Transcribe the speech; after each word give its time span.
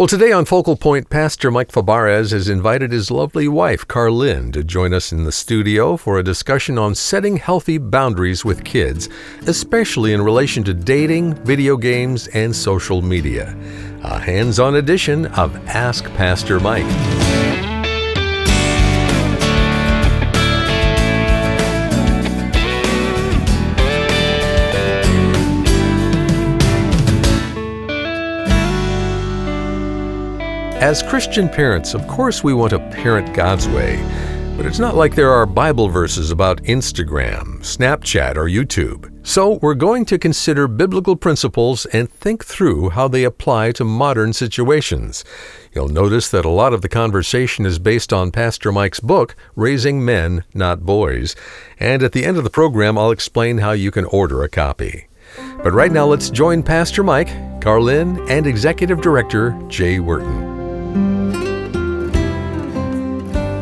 Well, 0.00 0.06
today 0.06 0.32
on 0.32 0.46
Focal 0.46 0.76
Point, 0.76 1.10
Pastor 1.10 1.50
Mike 1.50 1.70
Fabarez 1.70 2.32
has 2.32 2.48
invited 2.48 2.90
his 2.90 3.10
lovely 3.10 3.46
wife, 3.48 3.86
Carlynn, 3.86 4.50
to 4.54 4.64
join 4.64 4.94
us 4.94 5.12
in 5.12 5.24
the 5.24 5.30
studio 5.30 5.98
for 5.98 6.18
a 6.18 6.22
discussion 6.22 6.78
on 6.78 6.94
setting 6.94 7.36
healthy 7.36 7.76
boundaries 7.76 8.42
with 8.42 8.64
kids, 8.64 9.10
especially 9.46 10.14
in 10.14 10.22
relation 10.22 10.64
to 10.64 10.72
dating, 10.72 11.34
video 11.44 11.76
games, 11.76 12.28
and 12.28 12.56
social 12.56 13.02
media. 13.02 13.54
A 14.02 14.18
hands 14.18 14.58
on 14.58 14.76
edition 14.76 15.26
of 15.26 15.54
Ask 15.68 16.06
Pastor 16.14 16.58
Mike. 16.60 17.69
As 30.80 31.02
Christian 31.02 31.46
parents, 31.46 31.92
of 31.92 32.08
course, 32.08 32.42
we 32.42 32.54
want 32.54 32.70
to 32.70 32.78
parent 32.78 33.34
God's 33.34 33.68
way, 33.68 34.02
but 34.56 34.64
it's 34.64 34.78
not 34.78 34.96
like 34.96 35.14
there 35.14 35.30
are 35.30 35.44
Bible 35.44 35.90
verses 35.90 36.30
about 36.30 36.62
Instagram, 36.62 37.58
Snapchat, 37.58 38.36
or 38.36 38.46
YouTube. 38.46 39.14
So, 39.22 39.58
we're 39.60 39.74
going 39.74 40.06
to 40.06 40.18
consider 40.18 40.66
biblical 40.66 41.16
principles 41.16 41.84
and 41.84 42.10
think 42.10 42.46
through 42.46 42.88
how 42.88 43.08
they 43.08 43.24
apply 43.24 43.72
to 43.72 43.84
modern 43.84 44.32
situations. 44.32 45.22
You'll 45.74 45.90
notice 45.90 46.30
that 46.30 46.46
a 46.46 46.48
lot 46.48 46.72
of 46.72 46.80
the 46.80 46.88
conversation 46.88 47.66
is 47.66 47.78
based 47.78 48.10
on 48.10 48.30
Pastor 48.30 48.72
Mike's 48.72 49.00
book, 49.00 49.36
Raising 49.54 50.02
Men, 50.02 50.44
Not 50.54 50.86
Boys. 50.86 51.36
And 51.78 52.02
at 52.02 52.12
the 52.12 52.24
end 52.24 52.38
of 52.38 52.44
the 52.44 52.48
program, 52.48 52.96
I'll 52.96 53.10
explain 53.10 53.58
how 53.58 53.72
you 53.72 53.90
can 53.90 54.06
order 54.06 54.42
a 54.42 54.48
copy. 54.48 55.08
But 55.62 55.74
right 55.74 55.92
now, 55.92 56.06
let's 56.06 56.30
join 56.30 56.62
Pastor 56.62 57.02
Mike, 57.02 57.28
Carlynn, 57.60 58.30
and 58.30 58.46
Executive 58.46 59.02
Director 59.02 59.54
Jay 59.68 60.00
Wharton. 60.00 60.49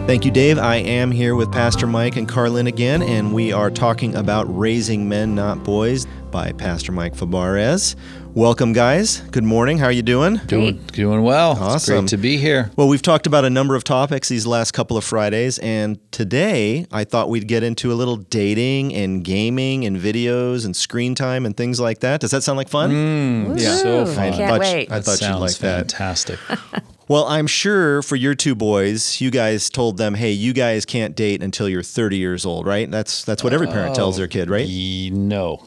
Thank 0.09 0.25
you, 0.25 0.31
Dave. 0.31 0.59
I 0.59 0.77
am 0.77 1.11
here 1.11 1.35
with 1.35 1.53
Pastor 1.53 1.87
Mike 1.87 2.17
and 2.17 2.27
Carlynn 2.27 2.67
again, 2.67 3.03
and 3.03 3.31
we 3.35 3.53
are 3.53 3.71
talking 3.71 4.15
about 4.15 4.45
Raising 4.45 5.07
Men, 5.07 5.35
Not 5.35 5.63
Boys 5.65 6.07
by 6.31 6.53
Pastor 6.53 6.93
Mike 6.93 7.15
Fabarez. 7.15 7.95
Welcome, 8.33 8.73
guys. 8.73 9.21
Good 9.31 9.45
morning. 9.45 9.77
How 9.77 9.85
are 9.85 9.93
you 9.93 10.01
doing? 10.01 10.37
Doing, 10.47 10.79
doing 10.93 11.23
well. 11.25 11.51
Awesome. 11.51 11.75
It's 11.75 11.87
great 11.87 12.09
to 12.09 12.17
be 12.17 12.39
here. 12.39 12.71
Well, 12.75 12.89
we've 12.89 13.03
talked 13.03 13.27
about 13.27 13.45
a 13.45 13.51
number 13.51 13.75
of 13.75 13.85
topics 13.85 14.31
these 14.31 14.47
last 14.47 14.73
couple 14.73 14.97
of 14.97 15.05
Fridays, 15.05 15.59
and 15.59 15.99
today 16.11 16.87
I 16.91 17.05
thought 17.05 17.29
we'd 17.29 17.47
get 17.47 17.63
into 17.63 17.93
a 17.93 17.95
little 17.95 18.17
dating 18.17 18.95
and 18.95 19.23
gaming 19.23 19.85
and 19.85 19.99
videos 19.99 20.65
and 20.65 20.75
screen 20.75 21.15
time 21.17 21.45
and 21.45 21.55
things 21.55 21.81
like 21.81 21.99
that. 22.01 22.23
Does 22.23 22.31
that 22.31 22.43
sound 22.43 22.57
like 22.57 22.71
fun? 22.71 22.91
Mm, 22.93 23.61
yeah, 23.61 23.77
so 23.77 24.07
fun. 24.07 24.19
I 24.19 24.31
Can't 24.31 24.51
thought, 24.53 24.61
wait. 24.61 24.91
I 24.91 25.01
thought 25.03 25.11
you'd 25.11 25.19
Sounds 25.19 25.41
like 25.43 25.57
that. 25.59 25.93
fantastic. 25.93 26.39
Well, 27.09 27.25
I'm 27.25 27.47
sure 27.47 28.03
for 28.03 28.17
your 28.17 28.35
two 28.35 28.55
boys, 28.55 29.21
you 29.21 29.31
guys 29.31 29.71
told 29.71 29.97
them, 29.97 30.15
"Hey, 30.15 30.33
you 30.33 30.53
guys 30.53 30.85
can't 30.85 31.17
date 31.17 31.43
until 31.43 31.69
you're 31.69 31.83
30 31.83 32.19
years 32.19 32.45
old," 32.45 32.67
right? 32.67 32.91
That's 32.91 33.25
that's 33.25 33.43
what 33.43 33.53
every 33.55 33.67
parent 33.67 33.95
tells 33.95 34.19
their 34.19 34.29
kid, 34.29 34.51
right? 34.51 34.67
Oh, 34.67 34.69
ye- 34.69 35.11
no, 35.11 35.65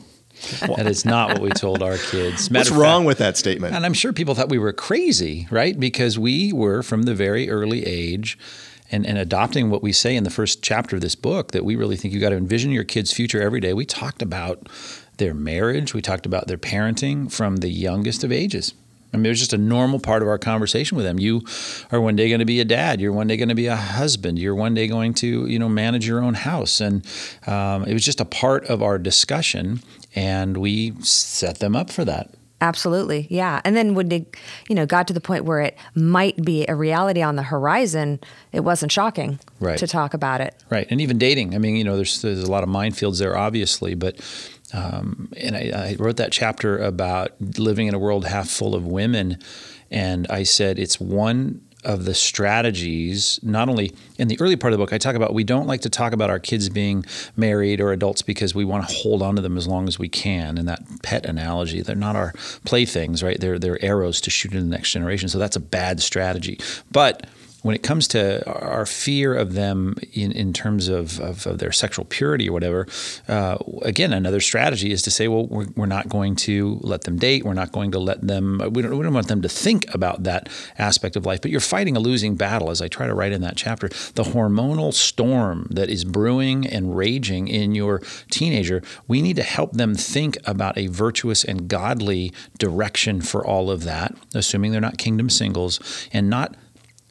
that 0.67 0.85
is 0.85 1.03
not 1.03 1.29
what 1.29 1.41
we 1.41 1.49
told 1.49 1.81
our 1.81 1.97
kids. 1.97 2.51
Matter 2.51 2.69
What's 2.69 2.79
wrong 2.79 3.01
fact- 3.01 3.07
with 3.07 3.17
that 3.17 3.37
statement? 3.37 3.75
And 3.75 3.85
I'm 3.85 3.93
sure 3.95 4.13
people 4.13 4.35
thought 4.35 4.49
we 4.49 4.59
were 4.59 4.73
crazy, 4.73 5.47
right? 5.49 5.79
Because 5.79 6.19
we 6.19 6.53
were 6.53 6.83
from 6.83 7.03
the 7.03 7.15
very 7.15 7.49
early 7.49 7.85
age. 7.85 8.37
And, 8.93 9.05
and 9.05 9.17
adopting 9.17 9.69
what 9.69 9.81
we 9.81 9.93
say 9.93 10.17
in 10.17 10.25
the 10.25 10.29
first 10.29 10.61
chapter 10.61 10.97
of 10.97 11.01
this 11.01 11.15
book 11.15 11.51
that 11.53 11.63
we 11.63 11.77
really 11.77 11.95
think 11.95 12.13
you 12.13 12.19
got 12.19 12.31
to 12.31 12.35
envision 12.35 12.71
your 12.71 12.83
kid's 12.83 13.13
future 13.13 13.41
every 13.41 13.61
day. 13.61 13.73
We 13.73 13.85
talked 13.85 14.21
about 14.21 14.67
their 15.15 15.33
marriage, 15.33 15.93
we 15.93 16.01
talked 16.01 16.25
about 16.25 16.47
their 16.47 16.57
parenting 16.57 17.31
from 17.31 17.57
the 17.57 17.69
youngest 17.69 18.25
of 18.25 18.33
ages. 18.33 18.73
I 19.13 19.17
mean, 19.17 19.25
it 19.25 19.29
was 19.29 19.39
just 19.39 19.53
a 19.53 19.57
normal 19.57 19.99
part 19.99 20.21
of 20.21 20.27
our 20.27 20.37
conversation 20.37 20.95
with 20.95 21.05
them. 21.05 21.19
You 21.19 21.41
are 21.91 21.99
one 21.99 22.15
day 22.15 22.29
going 22.29 22.39
to 22.39 22.45
be 22.45 22.59
a 22.61 22.65
dad. 22.65 23.01
You're 23.01 23.11
one 23.11 23.27
day 23.27 23.35
going 23.37 23.49
to 23.49 23.55
be 23.55 23.67
a 23.67 23.75
husband. 23.75 24.39
You're 24.39 24.55
one 24.55 24.73
day 24.73 24.87
going 24.87 25.13
to, 25.15 25.45
you 25.47 25.59
know, 25.59 25.67
manage 25.69 26.07
your 26.07 26.23
own 26.23 26.33
house. 26.33 26.79
And 26.79 27.05
um, 27.47 27.83
it 27.85 27.93
was 27.93 28.05
just 28.05 28.21
a 28.21 28.25
part 28.25 28.65
of 28.67 28.81
our 28.81 28.97
discussion, 28.97 29.81
and 30.15 30.57
we 30.57 30.93
set 31.01 31.59
them 31.59 31.75
up 31.75 31.89
for 31.89 32.05
that. 32.05 32.29
Absolutely. 32.63 33.25
Yeah. 33.31 33.59
And 33.65 33.75
then 33.75 33.95
when 33.95 34.09
they, 34.09 34.27
you 34.69 34.75
know, 34.75 34.85
got 34.85 35.07
to 35.07 35.13
the 35.13 35.19
point 35.19 35.45
where 35.45 35.61
it 35.61 35.75
might 35.95 36.37
be 36.45 36.63
a 36.67 36.75
reality 36.75 37.23
on 37.23 37.35
the 37.35 37.41
horizon, 37.41 38.19
it 38.51 38.59
wasn't 38.59 38.91
shocking 38.91 39.39
Right. 39.59 39.79
to 39.79 39.87
talk 39.87 40.13
about 40.13 40.41
it. 40.41 40.53
Right, 40.69 40.85
and 40.91 41.01
even 41.01 41.17
dating. 41.17 41.55
I 41.55 41.57
mean, 41.57 41.75
you 41.75 41.83
know, 41.83 41.95
there's 41.95 42.21
there's 42.21 42.43
a 42.43 42.51
lot 42.51 42.61
of 42.61 42.69
minefields 42.69 43.17
there, 43.17 43.35
obviously, 43.35 43.95
but 43.95 44.15
um, 44.73 45.31
and 45.37 45.55
I, 45.55 45.71
I 45.73 45.95
wrote 45.99 46.17
that 46.17 46.31
chapter 46.31 46.77
about 46.77 47.31
living 47.57 47.87
in 47.87 47.93
a 47.93 47.99
world 47.99 48.25
half 48.25 48.49
full 48.49 48.75
of 48.75 48.85
women, 48.85 49.37
and 49.89 50.27
I 50.29 50.43
said 50.43 50.79
it's 50.79 50.99
one 50.99 51.61
of 51.83 52.05
the 52.05 52.13
strategies. 52.13 53.39
Not 53.41 53.69
only 53.69 53.93
in 54.17 54.27
the 54.27 54.39
early 54.39 54.55
part 54.55 54.73
of 54.73 54.79
the 54.79 54.83
book, 54.83 54.93
I 54.93 54.97
talk 54.97 55.15
about 55.15 55.33
we 55.33 55.43
don't 55.43 55.67
like 55.67 55.81
to 55.81 55.89
talk 55.89 56.13
about 56.13 56.29
our 56.29 56.39
kids 56.39 56.69
being 56.69 57.05
married 57.35 57.81
or 57.81 57.91
adults 57.91 58.21
because 58.21 58.53
we 58.53 58.65
want 58.65 58.87
to 58.87 58.93
hold 58.93 59.21
on 59.21 59.35
to 59.35 59.41
them 59.41 59.57
as 59.57 59.67
long 59.67 59.87
as 59.87 59.97
we 59.97 60.07
can. 60.07 60.57
And 60.57 60.67
that 60.67 60.83
pet 61.03 61.25
analogy, 61.25 61.81
they're 61.81 61.95
not 61.95 62.15
our 62.15 62.33
playthings, 62.65 63.23
right? 63.23 63.39
They're 63.39 63.59
they're 63.59 63.83
arrows 63.83 64.21
to 64.21 64.29
shoot 64.29 64.53
in 64.53 64.69
the 64.69 64.75
next 64.75 64.91
generation. 64.91 65.29
So 65.29 65.39
that's 65.39 65.55
a 65.55 65.61
bad 65.61 66.01
strategy, 66.01 66.59
but 66.91 67.27
when 67.61 67.75
it 67.75 67.83
comes 67.83 68.07
to 68.09 68.45
our 68.49 68.85
fear 68.85 69.35
of 69.35 69.53
them 69.53 69.95
in, 70.13 70.31
in 70.31 70.53
terms 70.53 70.87
of, 70.87 71.19
of, 71.19 71.45
of 71.45 71.59
their 71.59 71.71
sexual 71.71 72.05
purity 72.05 72.49
or 72.49 72.53
whatever, 72.53 72.87
uh, 73.27 73.57
again, 73.83 74.13
another 74.13 74.39
strategy 74.39 74.91
is 74.91 75.01
to 75.03 75.11
say, 75.11 75.27
well, 75.27 75.45
we're, 75.47 75.67
we're 75.75 75.85
not 75.85 76.09
going 76.09 76.35
to 76.35 76.79
let 76.81 77.01
them 77.01 77.17
date. 77.17 77.43
We're 77.43 77.53
not 77.53 77.71
going 77.71 77.91
to 77.91 77.99
let 77.99 78.21
them, 78.25 78.61
we 78.73 78.81
don't, 78.81 78.97
we 78.97 79.03
don't 79.03 79.13
want 79.13 79.27
them 79.27 79.41
to 79.41 79.49
think 79.49 79.93
about 79.93 80.23
that 80.23 80.49
aspect 80.77 81.15
of 81.15 81.25
life. 81.25 81.41
But 81.41 81.51
you're 81.51 81.59
fighting 81.59 81.95
a 81.95 81.99
losing 81.99 82.35
battle, 82.35 82.71
as 82.71 82.81
I 82.81 82.87
try 82.87 83.07
to 83.07 83.13
write 83.13 83.31
in 83.31 83.41
that 83.41 83.57
chapter. 83.57 83.89
The 84.15 84.23
hormonal 84.23 84.93
storm 84.93 85.67
that 85.69 85.89
is 85.89 86.03
brewing 86.03 86.65
and 86.67 86.95
raging 86.95 87.47
in 87.47 87.75
your 87.75 88.01
teenager, 88.31 88.81
we 89.07 89.21
need 89.21 89.35
to 89.35 89.43
help 89.43 89.73
them 89.73 89.93
think 89.95 90.37
about 90.45 90.77
a 90.77 90.87
virtuous 90.87 91.43
and 91.43 91.67
godly 91.67 92.33
direction 92.57 93.21
for 93.21 93.45
all 93.45 93.69
of 93.69 93.83
that, 93.83 94.15
assuming 94.33 94.71
they're 94.71 94.81
not 94.81 94.97
kingdom 94.97 95.29
singles, 95.29 95.79
and 96.11 96.29
not 96.29 96.55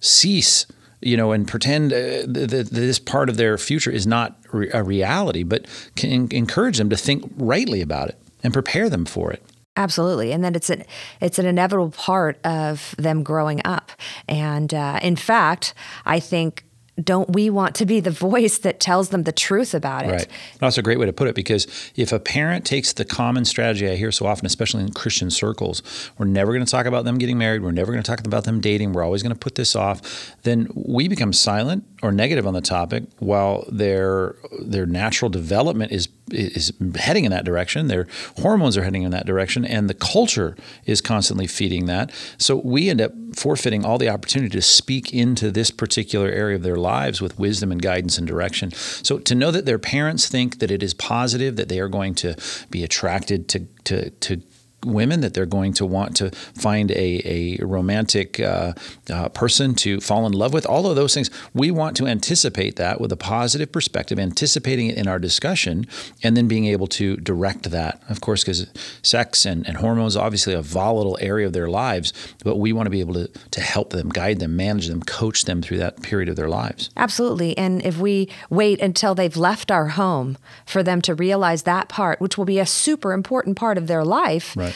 cease 0.01 0.67
you 1.01 1.17
know 1.17 1.33
and 1.33 1.47
pretend 1.49 1.93
uh, 1.93 2.23
that 2.27 2.49
that 2.51 2.71
this 2.71 2.99
part 2.99 3.29
of 3.29 3.37
their 3.37 3.57
future 3.57 3.91
is 3.91 4.07
not 4.07 4.39
re- 4.53 4.71
a 4.73 4.83
reality 4.83 5.43
but 5.43 5.67
can 5.97 6.29
encourage 6.31 6.79
them 6.79 6.91
to 6.91 6.97
think 6.97 7.31
rightly 7.37 7.81
about 7.81 8.09
it 8.09 8.19
and 8.43 8.53
prepare 8.53 8.89
them 8.89 9.05
for 9.05 9.31
it 9.31 9.43
Absolutely, 9.77 10.33
and 10.33 10.43
then 10.43 10.55
it's 10.55 10.69
an 10.69 10.85
it's 11.21 11.39
an 11.39 11.47
inevitable 11.47 11.93
part 11.93 12.45
of 12.45 12.95
them 12.99 13.23
growing 13.23 13.63
up. 13.65 13.93
And 14.29 14.75
uh, 14.75 14.99
in 15.01 15.15
fact, 15.15 15.75
I 16.05 16.19
think 16.19 16.65
don't 17.03 17.33
we 17.33 17.51
want 17.51 17.75
to 17.77 17.87
be 17.87 18.01
the 18.01 18.11
voice 18.31 18.59
that 18.59 18.81
tells 18.81 19.11
them 19.11 19.25
the 19.25 19.33
truth 19.33 19.75
about 19.75 20.07
it? 20.07 20.11
Right. 20.11 20.29
That's 20.59 20.79
a 20.79 20.83
great 20.83 20.99
way 20.99 21.07
to 21.07 21.13
put 21.13 21.29
it 21.29 21.35
because 21.35 21.67
if 21.97 22.13
a 22.13 22.19
parent 22.19 22.65
takes 22.65 22.93
the 22.93 23.05
common 23.05 23.45
strategy 23.45 23.89
I 23.89 23.97
hear 23.97 24.13
so 24.13 24.27
often, 24.27 24.47
especially 24.47 24.83
in 24.83 24.93
Christian 24.93 25.31
circles, 25.31 25.83
we're 26.19 26.27
never 26.27 26.53
going 26.53 26.65
to 26.65 26.71
talk 26.71 26.87
about 26.87 27.05
them 27.05 27.19
getting 27.19 27.39
married, 27.39 27.63
we're 27.63 27.71
never 27.71 27.93
going 27.93 28.03
to 28.03 28.11
talk 28.11 28.27
about 28.27 28.45
them 28.45 28.61
dating, 28.61 28.93
we're 28.93 29.05
always 29.05 29.23
going 29.23 29.35
to 29.35 29.39
put 29.39 29.55
this 29.55 29.75
off, 29.75 30.37
then 30.43 30.69
we 30.75 31.09
become 31.09 31.33
silent 31.33 31.90
or 32.03 32.13
negative 32.13 32.47
on 32.47 32.55
the 32.55 32.61
topic 32.61 33.05
while 33.19 33.65
their 33.71 34.37
their 34.61 34.87
natural 34.87 35.29
development 35.29 35.93
is 35.93 36.09
is 36.31 36.73
heading 36.97 37.25
in 37.25 37.31
that 37.31 37.45
direction. 37.45 37.89
Their 37.89 38.07
hormones 38.39 38.77
are 38.77 38.85
heading 38.85 39.03
in 39.03 39.11
that 39.11 39.27
direction, 39.27 39.65
and 39.65 39.91
the 39.91 39.95
culture 39.95 40.57
is 40.87 41.01
constantly 41.01 41.47
feeding 41.47 41.87
that. 41.87 42.13
So 42.39 42.57
we 42.57 42.89
end 42.89 43.01
up 43.01 43.13
forfeiting 43.35 43.85
all 43.85 43.99
the 43.99 44.09
opportunity 44.09 44.51
to 44.51 44.63
speak 44.63 45.13
into 45.13 45.51
this 45.51 45.71
particular 45.71 46.29
area 46.29 46.57
of 46.57 46.63
their 46.63 46.77
lives 46.77 47.21
with 47.21 47.39
wisdom 47.39 47.73
and 47.73 47.83
guidance 47.83 48.17
and 48.19 48.27
direction. 48.27 48.71
So 48.73 49.19
to 49.19 49.35
know 49.35 49.51
that 49.51 49.67
their 49.67 49.79
parents 49.79 50.29
think 50.29 50.61
that 50.61 50.71
it 50.71 50.83
is 50.83 50.95
positive, 50.95 51.57
that 51.57 51.69
they 51.69 51.81
are 51.81 51.89
going 51.89 52.15
to 52.17 52.37
be 52.71 52.85
attracted 52.85 53.49
to 53.49 53.67
to 53.85 54.11
to 54.11 54.43
women 54.85 55.21
that 55.21 55.35
they're 55.35 55.47
going 55.47 55.73
to 55.75 55.87
want 55.87 56.17
to 56.17 56.31
find 56.31 56.91
a, 56.93 57.23
a 57.25 57.65
romantic 57.65 58.41
uh, 58.41 58.73
uh, 59.11 59.29
person 59.31 59.75
to 59.75 60.01
fall 60.01 60.27
in 60.27 60.33
love 60.33 60.53
with 60.53 60.67
all 60.67 60.89
of 60.89 60.97
those 60.97 61.15
things 61.15 61.31
we 61.55 61.71
want 61.71 61.97
to 61.97 62.07
anticipate 62.07 62.77
that 62.77 63.01
with 63.01 63.13
a 63.13 63.17
positive 63.17 63.71
perspective 63.73 64.19
anticipating 64.19 64.87
it 64.89 64.97
in 64.97 65.07
our 65.09 65.19
discussion 65.19 65.87
and 66.23 66.37
then 66.37 66.49
being 66.49 66.67
able 66.67 66.87
to 66.87 67.17
direct 67.17 67.71
that 67.71 68.03
of 68.09 68.21
course 68.21 68.43
because 68.43 68.67
sex 69.03 69.45
and, 69.45 69.67
and 69.67 69.79
hormones 69.79 70.17
obviously 70.17 70.55
a 70.55 70.63
volatile 70.63 71.19
area 71.21 71.47
of 71.47 71.53
their 71.53 71.69
lives 71.69 72.13
but 72.45 72.57
we 72.57 72.73
want 72.73 72.87
to 72.87 72.91
be 72.91 73.01
able 73.01 73.15
to, 73.15 73.29
to 73.51 73.61
help 73.61 73.91
them 73.91 74.09
guide 74.09 74.39
them 74.39 74.57
manage 74.57 74.89
them 74.89 75.03
coach 75.03 75.45
them 75.45 75.63
through 75.63 75.79
that 75.79 76.01
period 76.03 76.29
of 76.29 76.37
their 76.37 76.49
lives 76.49 76.91
Absolutely. 76.97 77.57
And 77.57 77.85
if 77.85 77.99
we 77.99 78.29
wait 78.51 78.81
until 78.81 79.15
they've 79.15 79.37
left 79.37 79.71
our 79.71 79.89
home 79.89 80.37
for 80.67 80.83
them 80.83 81.01
to 81.03 81.15
realize 81.15 81.63
that 81.63 81.89
part, 81.89 82.21
which 82.21 82.37
will 82.37 82.45
be 82.45 82.59
a 82.59 82.67
super 82.67 83.13
important 83.13 83.57
part 83.57 83.79
of 83.79 83.87
their 83.87 84.05
life, 84.05 84.55
Right. 84.57 84.70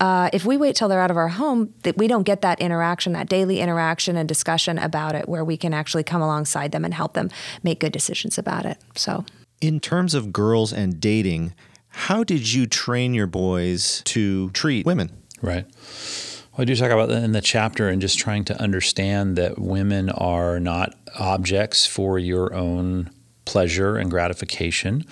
Uh, 0.00 0.30
if 0.32 0.46
we 0.46 0.56
wait 0.56 0.74
till 0.74 0.88
they're 0.88 1.00
out 1.00 1.10
of 1.10 1.16
our 1.16 1.28
home, 1.28 1.74
that 1.82 1.96
we 1.98 2.08
don't 2.08 2.22
get 2.22 2.40
that 2.40 2.58
interaction, 2.60 3.12
that 3.12 3.28
daily 3.28 3.60
interaction 3.60 4.16
and 4.16 4.26
discussion 4.28 4.78
about 4.78 5.14
it, 5.14 5.28
where 5.28 5.44
we 5.44 5.56
can 5.56 5.74
actually 5.74 6.02
come 6.02 6.22
alongside 6.22 6.72
them 6.72 6.84
and 6.84 6.94
help 6.94 7.12
them 7.12 7.30
make 7.62 7.80
good 7.80 7.92
decisions 7.92 8.38
about 8.38 8.64
it. 8.64 8.78
So. 8.94 9.24
In 9.60 9.78
terms 9.78 10.14
of 10.14 10.32
girls 10.32 10.72
and 10.72 10.98
dating, 10.98 11.54
how 11.88 12.24
did 12.24 12.52
you 12.52 12.66
train 12.66 13.12
your 13.12 13.26
boys 13.26 14.00
to 14.06 14.48
treat 14.50 14.86
women? 14.86 15.10
Right. 15.42 15.66
Well, 16.52 16.62
I 16.62 16.64
do 16.64 16.74
talk 16.74 16.90
about 16.90 17.10
that 17.10 17.22
in 17.22 17.32
the 17.32 17.42
chapter 17.42 17.88
and 17.88 18.00
just 18.00 18.18
trying 18.18 18.44
to 18.46 18.60
understand 18.60 19.36
that 19.36 19.58
women 19.58 20.08
are 20.10 20.58
not 20.58 20.94
objects 21.18 21.86
for 21.86 22.18
your 22.18 22.54
own 22.54 23.10
pleasure 23.44 23.96
and 23.96 24.10
gratification. 24.10 25.04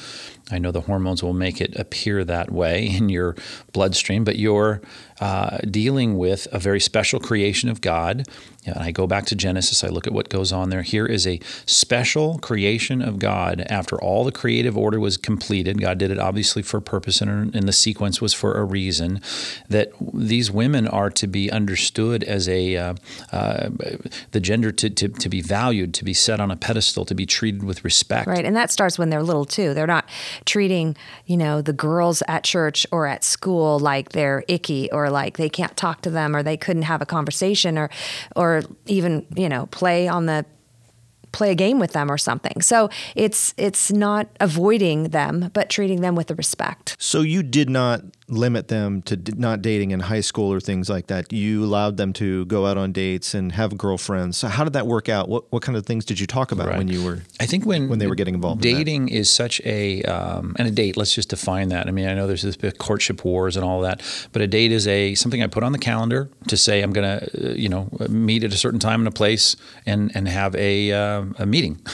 I 0.50 0.58
know 0.58 0.70
the 0.70 0.82
hormones 0.82 1.22
will 1.22 1.34
make 1.34 1.60
it 1.60 1.76
appear 1.76 2.24
that 2.24 2.50
way 2.50 2.86
in 2.86 3.08
your 3.08 3.36
bloodstream, 3.72 4.24
but 4.24 4.38
you're 4.38 4.80
uh, 5.20 5.58
dealing 5.70 6.16
with 6.16 6.46
a 6.52 6.58
very 6.58 6.80
special 6.80 7.20
creation 7.20 7.68
of 7.68 7.80
God. 7.80 8.26
And 8.64 8.78
I 8.78 8.90
go 8.90 9.06
back 9.06 9.24
to 9.26 9.34
Genesis, 9.34 9.82
I 9.82 9.88
look 9.88 10.06
at 10.06 10.12
what 10.12 10.28
goes 10.28 10.52
on 10.52 10.70
there. 10.70 10.82
Here 10.82 11.06
is 11.06 11.26
a 11.26 11.40
special 11.64 12.38
creation 12.38 13.00
of 13.00 13.18
God 13.18 13.64
after 13.68 14.00
all 14.00 14.24
the 14.24 14.32
creative 14.32 14.76
order 14.76 15.00
was 15.00 15.16
completed. 15.16 15.80
God 15.80 15.98
did 15.98 16.10
it 16.10 16.18
obviously 16.18 16.62
for 16.62 16.76
a 16.78 16.82
purpose, 16.82 17.20
and, 17.20 17.54
and 17.54 17.66
the 17.66 17.72
sequence 17.72 18.20
was 18.20 18.34
for 18.34 18.54
a 18.54 18.64
reason. 18.64 19.20
That 19.68 19.92
these 20.12 20.50
women 20.50 20.86
are 20.86 21.10
to 21.10 21.26
be 21.26 21.50
understood 21.50 22.22
as 22.24 22.48
a 22.48 22.76
uh, 22.76 22.94
uh, 23.32 23.70
the 24.32 24.40
gender 24.40 24.70
to, 24.72 24.90
to, 24.90 25.08
to 25.08 25.28
be 25.28 25.40
valued, 25.40 25.94
to 25.94 26.04
be 26.04 26.14
set 26.14 26.40
on 26.40 26.50
a 26.50 26.56
pedestal, 26.56 27.04
to 27.06 27.14
be 27.14 27.26
treated 27.26 27.62
with 27.62 27.84
respect. 27.84 28.28
Right, 28.28 28.44
and 28.44 28.54
that 28.56 28.70
starts 28.70 28.98
when 28.98 29.10
they're 29.10 29.22
little 29.22 29.44
too. 29.44 29.72
They're 29.74 29.86
not 29.86 30.08
treating, 30.44 30.96
you 31.26 31.36
know, 31.36 31.62
the 31.62 31.72
girls 31.72 32.22
at 32.28 32.44
church 32.44 32.86
or 32.90 33.06
at 33.06 33.24
school 33.24 33.78
like 33.78 34.10
they're 34.10 34.44
icky 34.48 34.90
or 34.92 35.07
like 35.10 35.36
they 35.36 35.48
can't 35.48 35.76
talk 35.76 36.02
to 36.02 36.10
them 36.10 36.34
or 36.34 36.42
they 36.42 36.56
couldn't 36.56 36.82
have 36.82 37.02
a 37.02 37.06
conversation 37.06 37.78
or 37.78 37.90
or 38.36 38.62
even 38.86 39.26
you 39.34 39.48
know 39.48 39.66
play 39.66 40.08
on 40.08 40.26
the 40.26 40.44
play 41.32 41.50
a 41.50 41.54
game 41.54 41.78
with 41.78 41.92
them 41.92 42.10
or 42.10 42.18
something. 42.18 42.60
So 42.62 42.90
it's 43.14 43.54
it's 43.56 43.92
not 43.92 44.28
avoiding 44.40 45.04
them, 45.04 45.50
but 45.52 45.68
treating 45.68 46.00
them 46.00 46.14
with 46.14 46.28
the 46.28 46.34
respect. 46.34 46.96
So 46.98 47.20
you 47.20 47.42
did 47.42 47.70
not 47.70 48.02
limit 48.28 48.68
them 48.68 49.02
to 49.02 49.16
d- 49.16 49.32
not 49.36 49.62
dating 49.62 49.90
in 49.90 50.00
high 50.00 50.20
school 50.20 50.52
or 50.52 50.60
things 50.60 50.88
like 50.90 51.06
that. 51.08 51.32
You 51.32 51.64
allowed 51.64 51.96
them 51.96 52.12
to 52.14 52.44
go 52.46 52.66
out 52.66 52.76
on 52.76 52.92
dates 52.92 53.34
and 53.34 53.52
have 53.52 53.76
girlfriends. 53.78 54.36
So 54.36 54.48
how 54.48 54.64
did 54.64 54.74
that 54.74 54.86
work 54.86 55.08
out? 55.08 55.28
What 55.28 55.50
what 55.52 55.62
kind 55.62 55.76
of 55.76 55.86
things 55.86 56.04
did 56.04 56.20
you 56.20 56.26
talk 56.26 56.52
about 56.52 56.68
Right. 56.68 56.78
when 56.78 56.88
you 56.88 57.04
were? 57.04 57.22
I 57.40 57.46
think 57.46 57.64
when 57.66 57.88
when 57.88 57.98
they 57.98 58.06
were 58.06 58.14
getting 58.14 58.34
involved 58.34 58.64
in 58.64 58.74
dating 58.74 59.08
is 59.08 59.30
such 59.30 59.60
a 59.64 60.02
um, 60.02 60.54
and 60.58 60.68
a 60.68 60.70
date. 60.70 60.96
Let's 60.96 61.14
just 61.14 61.30
define 61.30 61.68
that. 61.70 61.86
I 61.86 61.90
mean, 61.90 62.06
I 62.06 62.14
know 62.14 62.26
there's 62.26 62.42
this 62.42 62.56
big 62.56 62.78
courtship 62.78 63.24
wars 63.24 63.56
and 63.56 63.64
all 63.64 63.80
that, 63.82 64.02
but 64.32 64.42
a 64.42 64.46
date 64.46 64.72
is 64.72 64.86
a 64.86 65.14
something 65.14 65.42
I 65.42 65.46
put 65.46 65.62
on 65.62 65.72
the 65.72 65.78
calendar 65.78 66.28
to 66.48 66.56
say 66.56 66.82
I'm 66.82 66.92
going 66.92 67.18
to, 67.20 67.50
uh, 67.50 67.54
you 67.54 67.68
know, 67.68 67.88
meet 68.08 68.44
at 68.44 68.52
a 68.52 68.56
certain 68.56 68.80
time 68.80 69.00
and 69.00 69.08
a 69.08 69.12
place 69.12 69.56
and 69.86 70.10
and 70.14 70.28
have 70.28 70.54
a 70.56 70.92
uh, 70.92 71.24
a 71.38 71.46
meeting. 71.46 71.78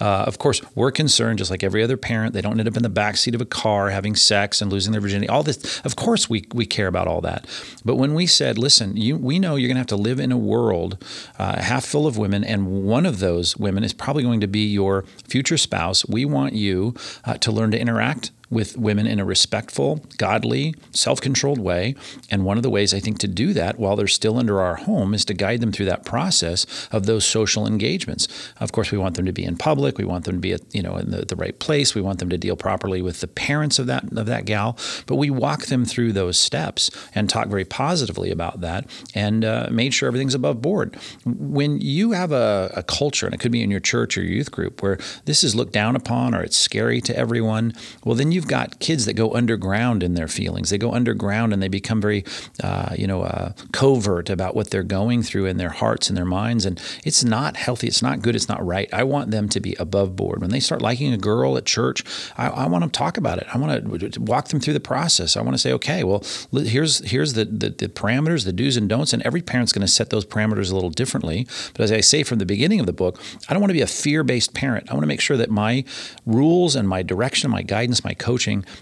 Uh, 0.00 0.24
of 0.26 0.38
course, 0.38 0.62
we're 0.74 0.90
concerned, 0.90 1.38
just 1.38 1.50
like 1.50 1.62
every 1.62 1.82
other 1.82 1.96
parent, 1.96 2.32
they 2.32 2.40
don't 2.40 2.58
end 2.58 2.66
up 2.68 2.76
in 2.76 2.82
the 2.82 2.88
backseat 2.90 3.34
of 3.34 3.40
a 3.40 3.44
car 3.44 3.90
having 3.90 4.16
sex 4.16 4.62
and 4.62 4.72
losing 4.72 4.92
their 4.92 5.00
virginity. 5.00 5.28
All 5.28 5.42
this, 5.42 5.79
of 5.84 5.96
course, 5.96 6.28
we 6.28 6.46
we 6.52 6.66
care 6.66 6.86
about 6.86 7.06
all 7.06 7.20
that. 7.22 7.46
But 7.84 7.96
when 7.96 8.14
we 8.14 8.26
said, 8.26 8.58
listen, 8.58 8.96
you, 8.96 9.16
we 9.16 9.38
know 9.38 9.56
you're 9.56 9.68
going 9.68 9.76
to 9.76 9.80
have 9.80 9.86
to 9.88 9.96
live 9.96 10.20
in 10.20 10.32
a 10.32 10.38
world 10.38 11.02
uh, 11.38 11.60
half 11.62 11.84
full 11.84 12.06
of 12.06 12.16
women, 12.18 12.44
and 12.44 12.84
one 12.84 13.06
of 13.06 13.18
those 13.18 13.56
women 13.56 13.84
is 13.84 13.92
probably 13.92 14.22
going 14.22 14.40
to 14.40 14.48
be 14.48 14.66
your 14.66 15.04
future 15.28 15.56
spouse. 15.56 16.06
We 16.06 16.24
want 16.24 16.54
you 16.54 16.94
uh, 17.24 17.34
to 17.38 17.52
learn 17.52 17.70
to 17.72 17.78
interact 17.78 18.30
with 18.50 18.76
women 18.76 19.06
in 19.06 19.20
a 19.20 19.24
respectful, 19.24 20.04
godly, 20.18 20.74
self 20.90 21.20
controlled 21.20 21.60
way. 21.60 21.94
And 22.30 22.44
one 22.44 22.56
of 22.56 22.62
the 22.62 22.70
ways 22.70 22.92
I 22.92 23.00
think 23.00 23.18
to 23.20 23.28
do 23.28 23.52
that 23.52 23.78
while 23.78 23.96
they're 23.96 24.08
still 24.08 24.38
under 24.38 24.60
our 24.60 24.76
home 24.76 25.14
is 25.14 25.24
to 25.26 25.34
guide 25.34 25.60
them 25.60 25.72
through 25.72 25.86
that 25.86 26.04
process 26.04 26.66
of 26.90 27.06
those 27.06 27.24
social 27.24 27.66
engagements. 27.66 28.26
Of 28.58 28.72
course, 28.72 28.90
we 28.90 28.98
want 28.98 29.16
them 29.16 29.26
to 29.26 29.32
be 29.32 29.44
in 29.44 29.56
public. 29.56 29.98
We 29.98 30.04
want 30.04 30.24
them 30.24 30.36
to 30.36 30.40
be 30.40 30.52
at, 30.52 30.62
you 30.74 30.82
know, 30.82 30.96
in 30.96 31.10
the, 31.10 31.24
the 31.24 31.36
right 31.36 31.58
place. 31.58 31.94
We 31.94 32.00
want 32.00 32.18
them 32.18 32.28
to 32.30 32.38
deal 32.38 32.56
properly 32.56 33.02
with 33.02 33.20
the 33.20 33.28
parents 33.28 33.78
of 33.78 33.86
that, 33.86 34.04
of 34.16 34.26
that 34.26 34.44
gal. 34.44 34.76
But 35.06 35.16
we 35.16 35.30
walk 35.30 35.66
them 35.66 35.84
through 35.84 36.12
those 36.12 36.38
steps 36.38 36.90
and 37.14 37.30
talk 37.30 37.48
very 37.48 37.64
positively 37.64 38.30
about 38.30 38.60
that 38.62 38.86
and 39.14 39.44
uh, 39.44 39.68
made 39.70 39.94
sure 39.94 40.08
everything's 40.08 40.34
above 40.34 40.60
board. 40.60 40.96
When 41.24 41.80
you 41.80 42.12
have 42.12 42.32
a, 42.32 42.72
a 42.76 42.82
culture, 42.82 43.26
and 43.26 43.34
it 43.34 43.38
could 43.38 43.52
be 43.52 43.62
in 43.62 43.70
your 43.70 43.80
church 43.80 44.18
or 44.18 44.22
youth 44.22 44.50
group, 44.50 44.82
where 44.82 44.98
this 45.24 45.44
is 45.44 45.54
looked 45.54 45.72
down 45.72 45.94
upon 45.94 46.34
or 46.34 46.42
it's 46.42 46.56
scary 46.56 47.00
to 47.02 47.16
everyone, 47.16 47.74
well, 48.04 48.14
then 48.14 48.32
you've 48.40 48.48
got 48.48 48.78
kids 48.78 49.04
that 49.04 49.12
go 49.12 49.34
underground 49.34 50.02
in 50.02 50.14
their 50.14 50.26
feelings. 50.26 50.70
They 50.70 50.78
go 50.78 50.94
underground 50.94 51.52
and 51.52 51.62
they 51.62 51.68
become 51.68 52.00
very, 52.00 52.24
uh, 52.62 52.94
you 52.96 53.06
know, 53.06 53.20
uh, 53.20 53.52
covert 53.70 54.30
about 54.30 54.56
what 54.56 54.70
they're 54.70 54.82
going 54.82 55.22
through 55.22 55.44
in 55.44 55.58
their 55.58 55.68
hearts 55.68 56.08
and 56.08 56.16
their 56.16 56.24
minds. 56.24 56.64
And 56.64 56.80
it's 57.04 57.22
not 57.22 57.58
healthy. 57.58 57.86
It's 57.86 58.00
not 58.00 58.22
good. 58.22 58.34
It's 58.34 58.48
not 58.48 58.64
right. 58.64 58.88
I 58.94 59.02
want 59.02 59.30
them 59.30 59.50
to 59.50 59.60
be 59.60 59.74
above 59.78 60.16
board. 60.16 60.40
When 60.40 60.48
they 60.48 60.58
start 60.58 60.80
liking 60.80 61.12
a 61.12 61.18
girl 61.18 61.58
at 61.58 61.66
church, 61.66 62.02
I, 62.38 62.48
I 62.48 62.66
want 62.66 62.82
to 62.84 62.88
talk 62.90 63.18
about 63.18 63.36
it. 63.36 63.46
I 63.52 63.58
want 63.58 64.14
to 64.14 64.20
walk 64.22 64.48
them 64.48 64.58
through 64.58 64.72
the 64.72 64.80
process. 64.80 65.36
I 65.36 65.42
want 65.42 65.52
to 65.52 65.58
say, 65.58 65.72
okay, 65.74 66.02
well, 66.02 66.24
here's 66.50 67.00
here's 67.10 67.34
the, 67.34 67.44
the 67.44 67.68
the 67.68 67.88
parameters, 67.88 68.46
the 68.46 68.54
do's 68.54 68.78
and 68.78 68.88
don'ts, 68.88 69.12
and 69.12 69.22
every 69.22 69.42
parent's 69.42 69.72
going 69.74 69.86
to 69.86 69.92
set 69.92 70.08
those 70.08 70.24
parameters 70.24 70.70
a 70.70 70.74
little 70.74 70.88
differently. 70.88 71.46
But 71.74 71.82
as 71.82 71.92
I 71.92 72.00
say 72.00 72.22
from 72.22 72.38
the 72.38 72.46
beginning 72.46 72.80
of 72.80 72.86
the 72.86 72.94
book, 72.94 73.20
I 73.50 73.52
don't 73.52 73.60
want 73.60 73.68
to 73.70 73.74
be 73.74 73.82
a 73.82 73.86
fear-based 73.86 74.54
parent. 74.54 74.90
I 74.90 74.94
want 74.94 75.02
to 75.02 75.08
make 75.08 75.20
sure 75.20 75.36
that 75.36 75.50
my 75.50 75.84
rules 76.24 76.74
and 76.74 76.88
my 76.88 77.02
direction, 77.02 77.50
my 77.50 77.62
guidance, 77.62 78.02
my 78.02 78.14
coaching 78.14 78.29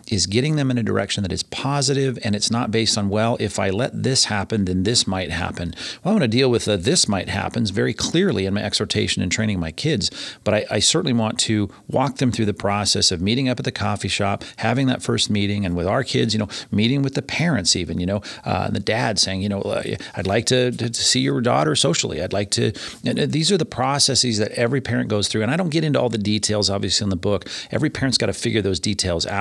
is 0.08 0.26
getting 0.26 0.56
them 0.56 0.70
in 0.70 0.78
a 0.78 0.82
direction 0.82 1.22
that 1.22 1.32
is 1.32 1.42
positive 1.42 2.18
and 2.24 2.34
it's 2.34 2.50
not 2.50 2.70
based 2.70 2.98
on, 2.98 3.08
well, 3.08 3.36
if 3.40 3.58
I 3.58 3.70
let 3.70 4.02
this 4.02 4.24
happen, 4.26 4.64
then 4.64 4.82
this 4.82 5.06
might 5.06 5.30
happen. 5.30 5.74
Well, 6.02 6.12
I 6.12 6.18
want 6.18 6.22
to 6.22 6.28
deal 6.28 6.50
with 6.50 6.64
the 6.64 6.76
this 6.76 7.08
might 7.08 7.28
happens 7.28 7.70
very 7.70 7.94
clearly 7.94 8.46
in 8.46 8.54
my 8.54 8.62
exhortation 8.62 9.22
and 9.22 9.30
training 9.30 9.60
my 9.60 9.70
kids, 9.70 10.10
but 10.44 10.54
I, 10.54 10.66
I 10.70 10.78
certainly 10.80 11.12
want 11.12 11.38
to 11.40 11.70
walk 11.88 12.16
them 12.16 12.32
through 12.32 12.46
the 12.46 12.54
process 12.54 13.10
of 13.10 13.20
meeting 13.20 13.48
up 13.48 13.58
at 13.58 13.64
the 13.64 13.72
coffee 13.72 14.08
shop, 14.08 14.44
having 14.56 14.86
that 14.88 15.02
first 15.02 15.30
meeting, 15.30 15.64
and 15.64 15.76
with 15.76 15.86
our 15.86 16.04
kids, 16.04 16.34
you 16.34 16.38
know, 16.38 16.48
meeting 16.70 17.02
with 17.02 17.14
the 17.14 17.22
parents 17.22 17.76
even, 17.76 17.98
you 17.98 18.06
know, 18.06 18.20
uh, 18.44 18.68
the 18.70 18.80
dad 18.80 19.18
saying, 19.18 19.42
you 19.42 19.48
know, 19.48 19.60
uh, 19.62 19.82
I'd 20.16 20.26
like 20.26 20.46
to, 20.46 20.70
to, 20.72 20.90
to 20.90 21.02
see 21.02 21.20
your 21.20 21.40
daughter 21.40 21.74
socially. 21.74 22.22
I'd 22.22 22.32
like 22.32 22.50
to. 22.52 22.72
uh, 23.06 23.26
these 23.26 23.52
are 23.52 23.58
the 23.58 23.64
processes 23.64 24.38
that 24.38 24.52
every 24.52 24.80
parent 24.80 25.08
goes 25.08 25.28
through, 25.28 25.42
and 25.42 25.50
I 25.50 25.56
don't 25.56 25.70
get 25.70 25.84
into 25.84 26.00
all 26.00 26.08
the 26.08 26.18
details, 26.18 26.70
obviously, 26.70 27.04
in 27.04 27.10
the 27.10 27.16
book. 27.16 27.46
Every 27.70 27.90
parent's 27.90 28.18
got 28.18 28.26
to 28.26 28.32
figure 28.32 28.62
those 28.62 28.80
details 28.80 29.26
out, 29.26 29.37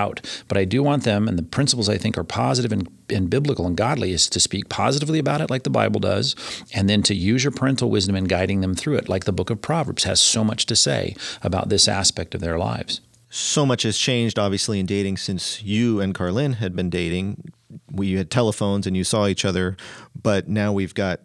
but 0.48 0.58
I 0.58 0.66
do 0.66 0.84
want 0.84 1.04
them, 1.04 1.28
and 1.28 1.38
the 1.38 1.44
principles 1.44 1.90
I 1.90 1.98
think 1.98 2.18
are 2.18 2.24
positive 2.24 2.72
and, 2.72 2.88
and 3.10 3.30
biblical 3.30 3.66
and 3.66 3.76
godly, 3.76 4.12
is 4.12 4.30
to 4.30 4.40
speak 4.40 4.70
positively 4.70 5.20
about 5.20 5.42
it, 5.42 5.50
like 5.50 5.64
the 5.64 5.70
Bible 5.70 6.00
does, 6.00 6.36
and 6.74 6.90
then 6.90 7.04
to 7.04 7.16
use 7.16 7.44
your 7.44 7.52
parental 7.52 7.90
wisdom 7.90 8.16
in 8.16 8.26
guiding 8.26 8.62
them 8.62 8.76
through 8.76 8.96
it, 8.96 9.10
like 9.10 9.26
the 9.26 9.32
book 9.32 9.50
of 9.50 9.62
Proverbs 9.62 10.04
has 10.04 10.22
so 10.22 10.44
much 10.44 10.66
to 10.68 10.76
say 10.76 11.16
about 11.42 11.70
this 11.70 11.88
aspect 11.88 12.36
of 12.36 12.42
their 12.42 12.58
lives. 12.58 13.02
So 13.30 13.66
much 13.66 13.84
has 13.84 13.98
changed, 13.98 14.40
obviously, 14.40 14.80
in 14.80 14.86
dating 14.86 15.18
since 15.18 15.62
you 15.62 16.00
and 16.00 16.16
Carlynn 16.16 16.56
had 16.56 16.76
been 16.76 16.90
dating. 16.90 17.52
We 17.92 18.14
had 18.14 18.32
telephones 18.32 18.88
and 18.88 18.96
you 18.96 19.04
saw 19.04 19.28
each 19.28 19.44
other, 19.44 19.76
but 20.22 20.48
now 20.48 20.72
we've 20.72 20.94
got 20.94 21.20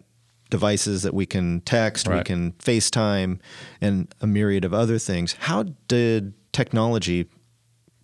devices 0.49 1.01
that 1.03 1.13
we 1.13 1.25
can 1.25 1.61
text, 1.61 2.07
we 2.07 2.21
can 2.23 2.51
FaceTime, 2.53 3.39
and 3.81 4.13
a 4.21 4.27
myriad 4.27 4.65
of 4.65 4.73
other 4.73 4.99
things. 4.99 5.33
How 5.39 5.63
did 5.87 6.33
technology 6.51 7.27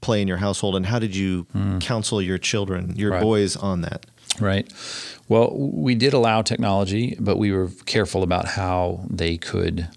play 0.02 0.22
in 0.22 0.28
your 0.28 0.38
household, 0.38 0.76
and 0.76 0.86
how 0.86 1.00
did 1.00 1.16
you 1.16 1.48
hmm. 1.52 1.80
counsel 1.80 2.22
your 2.22 2.38
children, 2.38 2.96
your. 2.96 3.12
Right. 3.12 3.22
boys, 3.22 3.56
on 3.56 3.82
that? 3.82 4.06
Right. 4.40 4.72
Well, 5.28 5.56
we 5.58 5.96
did 5.96 6.14
allow 6.14 6.42
technology, 6.42 7.16
but 7.20 7.38
we 7.38 7.52
were 7.52 7.70
careful 7.86 8.24
about 8.24 8.46
how 8.46 9.06
they 9.10 9.38
could 9.38 9.88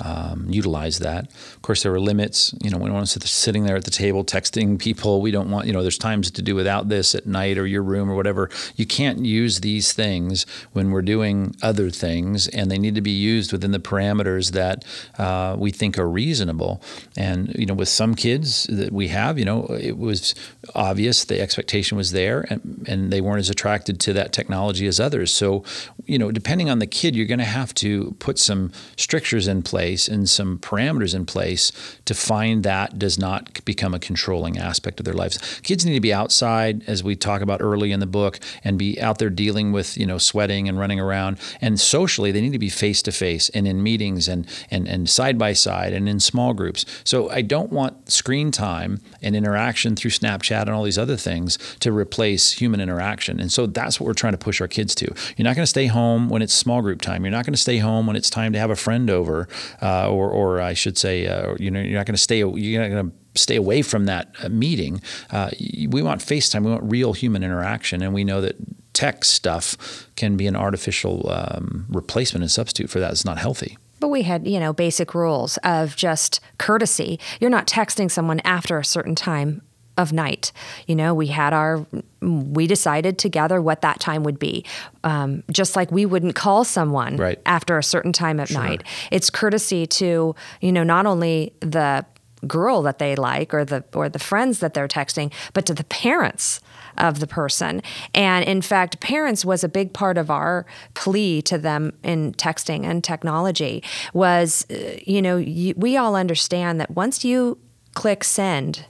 um, 0.00 0.46
utilize 0.48 0.98
that. 1.00 1.26
Of 1.54 1.62
course, 1.62 1.82
there 1.82 1.92
are 1.92 2.00
limits. 2.00 2.54
You 2.62 2.70
know, 2.70 2.78
we 2.78 2.86
don't 2.86 2.94
want 2.94 3.06
to 3.06 3.12
sit 3.12 3.22
sitting 3.22 3.64
there 3.64 3.76
at 3.76 3.84
the 3.84 3.90
table 3.90 4.24
texting 4.24 4.78
people. 4.78 5.20
We 5.20 5.30
don't 5.30 5.50
want, 5.50 5.66
you 5.66 5.72
know, 5.72 5.82
there's 5.82 5.98
times 5.98 6.30
to 6.30 6.42
do 6.42 6.54
without 6.54 6.88
this 6.88 7.14
at 7.14 7.26
night 7.26 7.58
or 7.58 7.66
your 7.66 7.82
room 7.82 8.10
or 8.10 8.14
whatever. 8.14 8.50
You 8.76 8.86
can't 8.86 9.24
use 9.24 9.60
these 9.60 9.92
things 9.92 10.46
when 10.72 10.90
we're 10.90 11.02
doing 11.02 11.54
other 11.62 11.90
things, 11.90 12.48
and 12.48 12.70
they 12.70 12.78
need 12.78 12.94
to 12.94 13.00
be 13.00 13.10
used 13.10 13.52
within 13.52 13.72
the 13.72 13.78
parameters 13.78 14.52
that 14.52 14.84
uh, 15.18 15.56
we 15.58 15.70
think 15.70 15.98
are 15.98 16.08
reasonable. 16.08 16.82
And, 17.16 17.54
you 17.54 17.66
know, 17.66 17.74
with 17.74 17.88
some 17.88 18.14
kids 18.14 18.66
that 18.70 18.92
we 18.92 19.08
have, 19.08 19.38
you 19.38 19.44
know, 19.44 19.66
it 19.66 19.98
was 19.98 20.34
obvious 20.74 21.24
the 21.24 21.40
expectation 21.40 21.96
was 21.96 22.12
there, 22.12 22.46
and, 22.48 22.84
and 22.88 23.12
they 23.12 23.20
weren't 23.20 23.40
as 23.40 23.50
attracted 23.50 24.00
to 24.00 24.12
that 24.14 24.32
technology 24.32 24.86
as 24.86 24.98
others. 24.98 25.32
So, 25.32 25.64
you 26.06 26.18
know, 26.18 26.30
depending 26.30 26.70
on 26.70 26.78
the 26.78 26.86
kid, 26.86 27.14
you're 27.14 27.26
going 27.26 27.38
to 27.38 27.44
have 27.44 27.74
to 27.74 28.16
put 28.18 28.38
some 28.38 28.72
strictures 28.96 29.46
in 29.48 29.62
place 29.62 29.81
and 29.90 30.28
some 30.28 30.58
parameters 30.58 31.14
in 31.14 31.26
place 31.26 31.72
to 32.04 32.14
find 32.14 32.62
that 32.62 32.98
does 32.98 33.18
not 33.18 33.64
become 33.64 33.94
a 33.94 33.98
controlling 33.98 34.58
aspect 34.58 35.00
of 35.00 35.04
their 35.04 35.14
lives. 35.14 35.60
Kids 35.62 35.84
need 35.84 35.94
to 35.94 36.00
be 36.00 36.12
outside, 36.12 36.82
as 36.86 37.02
we 37.02 37.16
talk 37.16 37.42
about 37.42 37.60
early 37.60 37.92
in 37.92 38.00
the 38.00 38.06
book, 38.06 38.38
and 38.64 38.78
be 38.78 39.00
out 39.00 39.18
there 39.18 39.30
dealing 39.30 39.72
with, 39.72 39.96
you 39.96 40.06
know, 40.06 40.18
sweating 40.18 40.68
and 40.68 40.78
running 40.78 41.00
around. 41.00 41.38
And 41.60 41.78
socially, 41.80 42.32
they 42.32 42.40
need 42.40 42.52
to 42.52 42.58
be 42.58 42.68
face 42.68 43.02
to 43.02 43.12
face 43.12 43.48
and 43.50 43.66
in 43.66 43.82
meetings 43.82 44.28
and 44.28 44.46
and 44.70 44.88
and 44.88 45.08
side 45.08 45.38
by 45.38 45.52
side 45.52 45.92
and 45.92 46.08
in 46.08 46.20
small 46.20 46.54
groups. 46.54 46.84
So 47.04 47.30
I 47.30 47.42
don't 47.42 47.72
want 47.72 48.10
screen 48.10 48.50
time 48.50 49.00
and 49.22 49.34
interaction 49.34 49.96
through 49.96 50.10
Snapchat 50.10 50.62
and 50.62 50.70
all 50.70 50.84
these 50.84 50.98
other 50.98 51.16
things 51.16 51.58
to 51.80 51.92
replace 51.92 52.52
human 52.52 52.80
interaction. 52.80 53.40
And 53.40 53.50
so 53.50 53.66
that's 53.66 53.98
what 53.98 54.06
we're 54.06 54.14
trying 54.14 54.32
to 54.34 54.38
push 54.38 54.60
our 54.60 54.68
kids 54.68 54.94
to. 54.96 55.06
You're 55.36 55.44
not 55.44 55.56
going 55.56 55.64
to 55.64 55.66
stay 55.66 55.86
home 55.86 56.28
when 56.28 56.42
it's 56.42 56.54
small 56.54 56.82
group 56.82 57.00
time. 57.00 57.24
You're 57.24 57.32
not 57.32 57.44
going 57.44 57.54
to 57.54 57.60
stay 57.60 57.78
home 57.78 58.06
when 58.06 58.16
it's 58.16 58.30
time 58.30 58.52
to 58.52 58.58
have 58.58 58.70
a 58.70 58.76
friend 58.76 59.10
over, 59.10 59.48
uh, 59.80 60.10
or 60.10 60.30
or 60.30 60.60
I 60.60 60.74
should 60.74 60.98
say, 60.98 61.26
uh, 61.26 61.54
you 61.58 61.70
know, 61.70 61.80
you're 61.80 61.98
not 61.98 62.06
going 62.06 62.14
to 62.14 62.22
stay. 62.22 62.38
You're 62.38 62.82
not 62.82 62.90
going 62.90 63.10
to 63.10 63.40
stay 63.40 63.56
away 63.56 63.82
from 63.82 64.06
that 64.06 64.34
uh, 64.42 64.48
meeting. 64.48 65.00
Uh, 65.30 65.50
we 65.88 66.02
want 66.02 66.20
FaceTime. 66.20 66.64
We 66.64 66.70
want 66.70 66.90
real 66.90 67.12
human 67.12 67.42
interaction, 67.42 68.02
and 68.02 68.12
we 68.12 68.24
know 68.24 68.40
that 68.40 68.56
tech 68.92 69.24
stuff 69.24 70.08
can 70.16 70.36
be 70.36 70.46
an 70.46 70.56
artificial 70.56 71.30
um, 71.30 71.86
replacement 71.88 72.42
and 72.42 72.50
substitute 72.50 72.90
for 72.90 73.00
that. 73.00 73.12
It's 73.12 73.24
not 73.24 73.38
healthy. 73.38 73.78
But 74.00 74.08
we 74.08 74.22
had, 74.22 74.48
you 74.48 74.58
know, 74.58 74.72
basic 74.72 75.14
rules 75.14 75.58
of 75.58 75.94
just 75.94 76.40
courtesy. 76.58 77.20
You're 77.40 77.50
not 77.50 77.68
texting 77.68 78.10
someone 78.10 78.40
after 78.40 78.78
a 78.78 78.84
certain 78.84 79.14
time 79.14 79.62
of 79.96 80.12
night. 80.12 80.52
You 80.86 80.94
know, 80.94 81.14
we 81.14 81.26
had 81.28 81.52
our, 81.52 81.86
we 82.20 82.66
decided 82.66 83.18
together 83.18 83.60
what 83.60 83.82
that 83.82 84.00
time 84.00 84.22
would 84.24 84.38
be. 84.38 84.64
Um, 85.04 85.42
just 85.50 85.76
like 85.76 85.90
we 85.90 86.06
wouldn't 86.06 86.34
call 86.34 86.64
someone 86.64 87.16
right. 87.16 87.40
after 87.46 87.78
a 87.78 87.82
certain 87.82 88.12
time 88.12 88.40
at 88.40 88.48
sure. 88.48 88.62
night. 88.62 88.84
It's 89.10 89.30
courtesy 89.30 89.86
to, 89.86 90.34
you 90.60 90.72
know, 90.72 90.82
not 90.82 91.06
only 91.06 91.52
the 91.60 92.06
girl 92.46 92.82
that 92.82 92.98
they 92.98 93.14
like 93.14 93.54
or 93.54 93.64
the 93.64 93.84
or 93.94 94.08
the 94.08 94.18
friends 94.18 94.58
that 94.58 94.74
they're 94.74 94.88
texting, 94.88 95.32
but 95.52 95.64
to 95.66 95.74
the 95.74 95.84
parents 95.84 96.60
of 96.98 97.20
the 97.20 97.26
person. 97.26 97.82
And 98.14 98.44
in 98.44 98.62
fact, 98.62 99.00
parents 99.00 99.44
was 99.44 99.64
a 99.64 99.68
big 99.68 99.92
part 99.92 100.18
of 100.18 100.30
our 100.30 100.66
plea 100.94 101.40
to 101.42 101.56
them 101.56 101.92
in 102.02 102.32
texting 102.34 102.84
and 102.84 103.02
technology 103.02 103.82
was, 104.12 104.66
uh, 104.70 104.98
you 105.04 105.22
know, 105.22 105.36
you, 105.36 105.74
we 105.76 105.96
all 105.96 106.16
understand 106.16 106.80
that 106.80 106.90
once 106.90 107.24
you 107.24 107.58
click 107.94 108.24
send, 108.24 108.86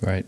right 0.00 0.26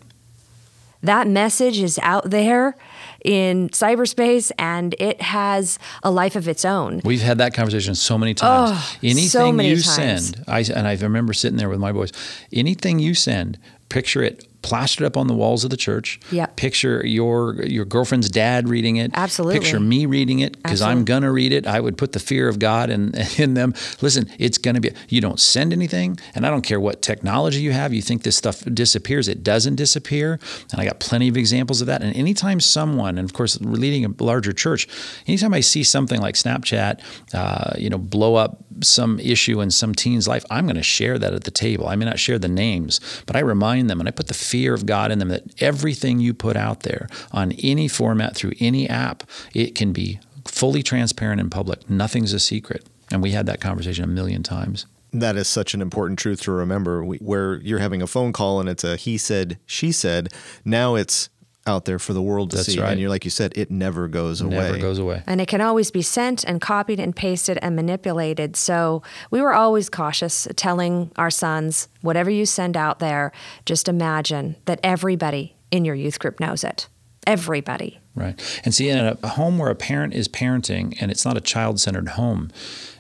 that 1.03 1.29
message 1.29 1.79
is 1.79 1.99
out 2.03 2.31
there 2.31 2.77
in 3.25 3.69
cyberspace 3.71 4.51
and 4.59 4.95
it 4.99 5.21
has 5.21 5.79
a 6.03 6.11
life 6.11 6.37
of 6.37 6.49
its 6.49 6.65
own. 6.65 7.01
We've 7.05 7.21
had 7.21 7.39
that 7.39 7.55
conversation 7.55 7.95
so 7.95 8.17
many 8.17 8.35
times. 8.35 8.71
Oh, 8.73 8.97
anything 9.03 9.29
so 9.29 9.53
many 9.53 9.71
you 9.71 9.81
times. 9.81 10.31
send, 10.31 10.45
I, 10.49 10.61
and 10.61 10.87
I 10.87 10.95
remember 10.95 11.33
sitting 11.33 11.59
there 11.59 11.69
with 11.69 11.81
my 11.81 11.93
boys, 11.93 12.13
anything 12.53 12.99
you 12.99 13.15
send, 13.15 13.59
picture 13.89 14.23
it 14.23 14.48
plastered 14.63 15.07
up 15.07 15.17
on 15.17 15.27
the 15.27 15.35
walls 15.35 15.65
of 15.65 15.71
the 15.71 15.77
church. 15.77 16.21
Yep. 16.31 16.57
Picture 16.57 17.07
your 17.07 17.65
your 17.65 17.85
girlfriend's 17.85 18.31
dad 18.31 18.69
reading 18.69 18.97
it. 18.97 19.11
Absolutely. 19.15 19.59
Picture 19.59 19.81
me 19.81 20.07
reading 20.07 20.41
it 20.41 20.57
because 20.63 20.83
I'm 20.83 21.05
gonna 21.05 21.33
read 21.33 21.53
it. 21.53 21.67
I 21.67 21.81
would 21.81 21.97
put 21.97 22.13
the 22.13 22.21
fear 22.21 22.49
of 22.49 22.59
God 22.59 22.91
in 22.91 23.15
in 23.39 23.55
them. 23.55 23.75
Listen, 24.01 24.29
it's 24.39 24.59
gonna 24.59 24.81
be. 24.81 24.91
You 25.09 25.21
don't 25.21 25.41
send 25.41 25.73
anything, 25.73 26.19
and 26.35 26.47
I 26.47 26.51
don't 26.51 26.63
care 26.63 26.81
what 26.81 27.03
technology 27.03 27.61
you 27.61 27.73
have. 27.73 27.93
You 27.93 28.03
think 28.03 28.23
this 28.23 28.37
stuff 28.37 28.63
disappears? 28.65 29.29
It 29.29 29.43
doesn't 29.43 29.77
disappear. 29.77 30.39
And 30.73 30.81
I 30.81 30.85
got 30.85 31.01
plenty 31.01 31.29
of 31.29 31.37
examples 31.37 31.81
of 31.81 31.87
that. 31.87 32.03
And 32.03 32.15
anytime 32.17 32.61
someone, 32.61 33.19
and 33.19 33.29
of 33.29 33.33
course, 33.33 33.61
leading 33.61 34.05
a 34.05 34.23
larger 34.23 34.53
church, 34.53 34.87
anytime 35.27 35.55
I 35.55 35.61
see 35.61 35.83
something 35.83 36.21
like 36.21 36.35
Snapchat, 36.35 37.01
uh, 37.35 37.73
you 37.79 37.91
know, 37.91 37.99
blow 37.99 38.35
up 38.35 38.59
some 38.83 39.19
issue 39.21 39.61
in 39.61 39.71
some 39.71 39.95
teen's 39.95 40.29
life, 40.29 40.45
I'm 40.51 40.67
going 40.67 40.77
to 40.77 40.83
share 40.83 41.19
that 41.19 41.35
at 41.35 41.45
the 41.45 41.51
table. 41.51 41.89
I 41.89 41.97
may 41.97 42.05
not 42.05 42.19
share 42.19 42.39
the 42.39 42.49
names, 42.49 43.01
but 43.27 43.37
I 43.37 43.41
remind 43.41 43.91
them 43.91 44.01
and 44.01 44.09
I 44.09 44.13
put 44.13 44.29
the 44.29 44.35
fear 44.49 44.73
of 44.75 44.87
God 44.87 45.13
in 45.13 45.19
them 45.19 45.29
that 45.29 45.63
everything 45.63 46.19
you 46.19 46.33
put 46.33 46.57
out 46.57 46.81
there 46.81 47.07
on 47.33 47.53
any 47.63 47.87
format 47.87 48.35
through 48.35 48.53
any 48.61 48.89
app, 48.89 49.23
it 49.53 49.75
can 49.75 49.93
be 49.93 50.19
fully 50.47 50.83
transparent 50.83 51.41
in 51.41 51.51
public. 51.51 51.89
Nothing's 51.91 52.33
a 52.33 52.41
secret. 52.41 52.87
And 53.11 53.23
we 53.23 53.33
had 53.33 53.47
that 53.47 53.61
conversation 53.61 54.05
a 54.05 54.09
million 54.09 54.43
times. 54.43 54.87
That 55.13 55.37
is 55.37 55.49
such 55.49 55.75
an 55.75 55.81
important 55.81 56.19
truth 56.19 56.43
to 56.43 56.53
remember. 56.53 57.03
where 57.05 57.57
you're 57.57 57.79
having 57.79 58.03
a 58.03 58.07
phone 58.07 58.33
call 58.33 58.61
and 58.61 58.69
it's 58.69 58.85
a 58.85 58.97
he 58.97 59.19
said, 59.19 59.59
she 59.67 59.93
said. 59.93 60.29
Now 60.65 60.95
it's 60.95 61.31
out 61.69 61.85
there 61.85 61.99
for 61.99 62.13
the 62.13 62.23
world 62.23 62.51
to 62.51 62.57
That's 62.57 62.73
see. 62.73 62.81
Right. 62.81 62.91
And 62.91 63.01
you're 63.01 63.11
like 63.11 63.25
you 63.25 63.31
said, 63.31 63.53
it 63.57 63.71
never 63.71 64.09
goes 64.09 64.43
never 64.43 64.55
away. 64.55 64.67
Never 64.67 64.79
goes 64.79 64.99
away. 64.99 65.23
And 65.27 65.41
it 65.41 65.47
can 65.47 65.61
always 65.61 65.91
be 65.91 66.03
sent 66.03 66.43
and 66.45 66.61
copied 66.61 66.99
and 66.99 67.15
pasted 67.15 67.59
and 67.63 67.77
manipulated. 67.77 68.57
So 68.57 69.03
we 69.31 69.41
were 69.41 69.53
always 69.53 69.89
cautious, 69.89 70.49
telling 70.57 71.13
our 71.17 71.31
sons, 71.31 71.89
whatever 72.01 72.31
you 72.31 72.47
send 72.47 72.77
out 72.77 72.99
there, 72.99 73.33
just 73.67 73.89
imagine 73.89 74.57
that 74.65 74.81
everybody 74.83 75.55
in 75.71 75.85
your 75.85 75.95
youth 75.95 76.19
group 76.19 76.41
knows 76.41 76.65
it. 76.65 76.89
Everybody. 77.27 78.01
Right. 78.15 78.61
And 78.65 78.75
see, 78.75 78.89
in 78.89 78.99
a 78.99 79.29
home 79.29 79.59
where 79.59 79.71
a 79.71 79.75
parent 79.75 80.15
is 80.15 80.29
parenting 80.29 80.97
and 81.01 81.11
it's 81.11 81.25
not 81.25 81.37
a 81.37 81.41
child 81.41 81.79
centered 81.79 82.09
home, 82.11 82.51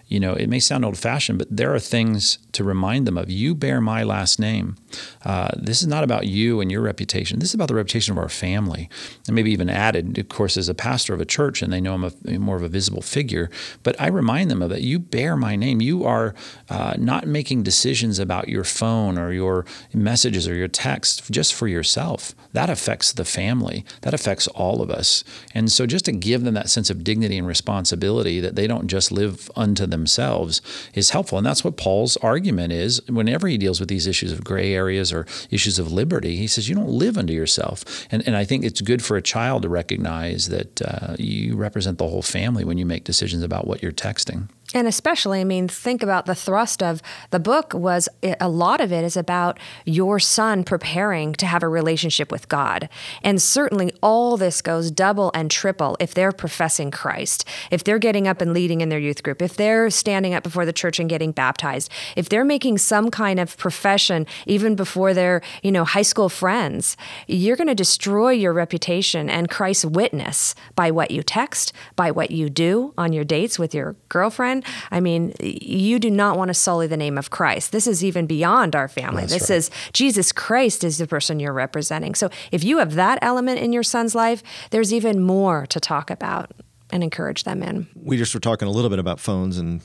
you 0.08 0.18
know, 0.18 0.32
it 0.32 0.48
may 0.48 0.58
sound 0.58 0.86
old 0.86 0.96
fashioned, 0.96 1.38
but 1.38 1.54
there 1.54 1.74
are 1.74 1.78
things 1.78 2.38
to 2.52 2.64
remind 2.64 3.06
them 3.06 3.18
of. 3.18 3.30
You 3.30 3.54
bear 3.54 3.78
my 3.80 4.02
last 4.02 4.40
name. 4.40 4.76
Uh, 5.22 5.50
this 5.54 5.82
is 5.82 5.86
not 5.86 6.02
about 6.02 6.26
you 6.26 6.62
and 6.62 6.72
your 6.72 6.80
reputation. 6.80 7.38
This 7.38 7.50
is 7.50 7.54
about 7.54 7.68
the 7.68 7.74
reputation 7.74 8.12
of 8.12 8.18
our 8.18 8.30
family. 8.30 8.88
And 9.26 9.36
maybe 9.36 9.52
even 9.52 9.68
added, 9.68 10.18
of 10.18 10.30
course, 10.30 10.56
as 10.56 10.68
a 10.68 10.74
pastor 10.74 11.12
of 11.12 11.20
a 11.20 11.26
church 11.26 11.60
and 11.60 11.70
they 11.70 11.80
know 11.80 11.92
I'm 11.94 12.04
a, 12.04 12.38
more 12.38 12.56
of 12.56 12.62
a 12.62 12.68
visible 12.68 13.02
figure. 13.02 13.50
But 13.82 14.00
I 14.00 14.06
remind 14.06 14.50
them 14.50 14.62
of 14.62 14.72
it. 14.72 14.80
You 14.80 14.98
bear 14.98 15.36
my 15.36 15.56
name. 15.56 15.82
You 15.82 16.04
are 16.04 16.34
uh, 16.70 16.94
not 16.96 17.26
making 17.26 17.62
decisions 17.62 18.18
about 18.18 18.48
your 18.48 18.64
phone 18.64 19.18
or 19.18 19.30
your 19.30 19.66
messages 19.92 20.48
or 20.48 20.54
your 20.54 20.68
text 20.68 21.30
just 21.30 21.52
for 21.52 21.68
yourself. 21.68 22.34
That 22.54 22.70
affects 22.70 23.12
the 23.12 23.26
family. 23.26 23.84
That 24.00 24.14
affects 24.14 24.48
all 24.48 24.80
of 24.80 24.90
us. 24.90 25.22
And 25.54 25.70
so 25.70 25.84
just 25.84 26.06
to 26.06 26.12
give 26.12 26.44
them 26.44 26.54
that 26.54 26.70
sense 26.70 26.88
of 26.88 27.04
dignity 27.04 27.36
and 27.36 27.46
responsibility 27.46 28.40
that 28.40 28.56
they 28.56 28.66
don't 28.66 28.88
just 28.88 29.12
live 29.12 29.50
unto 29.54 29.84
themselves 29.84 29.97
is 30.06 31.10
helpful. 31.10 31.38
And 31.38 31.46
that's 31.46 31.64
what 31.64 31.76
Paul's 31.76 32.16
argument 32.18 32.72
is 32.72 33.02
whenever 33.08 33.48
he 33.48 33.58
deals 33.58 33.80
with 33.80 33.88
these 33.88 34.06
issues 34.06 34.32
of 34.32 34.44
gray 34.44 34.74
areas 34.74 35.12
or 35.12 35.26
issues 35.50 35.78
of 35.78 35.92
liberty. 35.92 36.36
He 36.36 36.46
says, 36.46 36.68
You 36.68 36.74
don't 36.74 36.88
live 36.88 37.18
unto 37.18 37.32
yourself. 37.32 38.06
And, 38.10 38.26
and 38.26 38.36
I 38.36 38.44
think 38.44 38.64
it's 38.64 38.80
good 38.80 39.04
for 39.04 39.16
a 39.16 39.22
child 39.22 39.62
to 39.62 39.68
recognize 39.68 40.48
that 40.48 40.82
uh, 40.82 41.16
you 41.18 41.56
represent 41.56 41.98
the 41.98 42.08
whole 42.08 42.22
family 42.22 42.64
when 42.64 42.78
you 42.78 42.86
make 42.86 43.04
decisions 43.04 43.42
about 43.42 43.66
what 43.66 43.82
you're 43.82 43.92
texting. 43.92 44.48
And 44.78 44.86
especially, 44.86 45.40
I 45.40 45.44
mean, 45.44 45.66
think 45.66 46.04
about 46.04 46.26
the 46.26 46.36
thrust 46.36 46.84
of 46.84 47.02
the 47.30 47.40
book 47.40 47.74
was 47.74 48.08
a 48.22 48.48
lot 48.48 48.80
of 48.80 48.92
it 48.92 49.02
is 49.02 49.16
about 49.16 49.58
your 49.84 50.20
son 50.20 50.62
preparing 50.62 51.32
to 51.34 51.46
have 51.46 51.64
a 51.64 51.68
relationship 51.68 52.30
with 52.30 52.48
God. 52.48 52.88
And 53.24 53.42
certainly 53.42 53.92
all 54.00 54.36
this 54.36 54.62
goes 54.62 54.92
double 54.92 55.32
and 55.34 55.50
triple 55.50 55.96
if 55.98 56.14
they're 56.14 56.30
professing 56.30 56.92
Christ, 56.92 57.44
if 57.72 57.82
they're 57.82 57.98
getting 57.98 58.28
up 58.28 58.40
and 58.40 58.54
leading 58.54 58.80
in 58.80 58.88
their 58.88 59.00
youth 59.00 59.24
group, 59.24 59.42
if 59.42 59.56
they're 59.56 59.90
standing 59.90 60.32
up 60.32 60.44
before 60.44 60.64
the 60.64 60.72
church 60.72 61.00
and 61.00 61.10
getting 61.10 61.32
baptized, 61.32 61.90
if 62.14 62.28
they're 62.28 62.44
making 62.44 62.78
some 62.78 63.10
kind 63.10 63.40
of 63.40 63.56
profession 63.56 64.26
even 64.46 64.76
before 64.76 65.12
their, 65.12 65.42
you 65.64 65.72
know, 65.72 65.84
high 65.84 66.02
school 66.02 66.28
friends, 66.28 66.96
you're 67.26 67.56
going 67.56 67.66
to 67.66 67.74
destroy 67.74 68.30
your 68.30 68.52
reputation 68.52 69.28
and 69.28 69.50
Christ's 69.50 69.86
witness 69.86 70.54
by 70.76 70.92
what 70.92 71.10
you 71.10 71.24
text, 71.24 71.72
by 71.96 72.12
what 72.12 72.30
you 72.30 72.48
do 72.48 72.94
on 72.96 73.12
your 73.12 73.24
dates 73.24 73.58
with 73.58 73.74
your 73.74 73.96
girlfriend 74.08 74.64
I 74.90 75.00
mean, 75.00 75.34
you 75.40 75.98
do 75.98 76.10
not 76.10 76.36
want 76.36 76.48
to 76.48 76.54
sully 76.54 76.86
the 76.86 76.96
name 76.96 77.18
of 77.18 77.30
Christ. 77.30 77.72
This 77.72 77.86
is 77.86 78.04
even 78.04 78.26
beyond 78.26 78.74
our 78.74 78.88
family. 78.88 79.22
That's 79.22 79.48
this 79.48 79.50
right. 79.50 79.56
is 79.56 79.70
Jesus 79.92 80.32
Christ 80.32 80.84
is 80.84 80.98
the 80.98 81.06
person 81.06 81.40
you're 81.40 81.52
representing. 81.52 82.14
So 82.14 82.30
if 82.52 82.64
you 82.64 82.78
have 82.78 82.94
that 82.94 83.18
element 83.22 83.60
in 83.60 83.72
your 83.72 83.82
son's 83.82 84.14
life, 84.14 84.42
there's 84.70 84.92
even 84.92 85.20
more 85.20 85.66
to 85.66 85.80
talk 85.80 86.10
about 86.10 86.52
and 86.90 87.02
encourage 87.02 87.44
them 87.44 87.62
in. 87.62 87.86
We 87.94 88.16
just 88.16 88.34
were 88.34 88.40
talking 88.40 88.68
a 88.68 88.70
little 88.70 88.90
bit 88.90 88.98
about 88.98 89.20
phones 89.20 89.58
and 89.58 89.82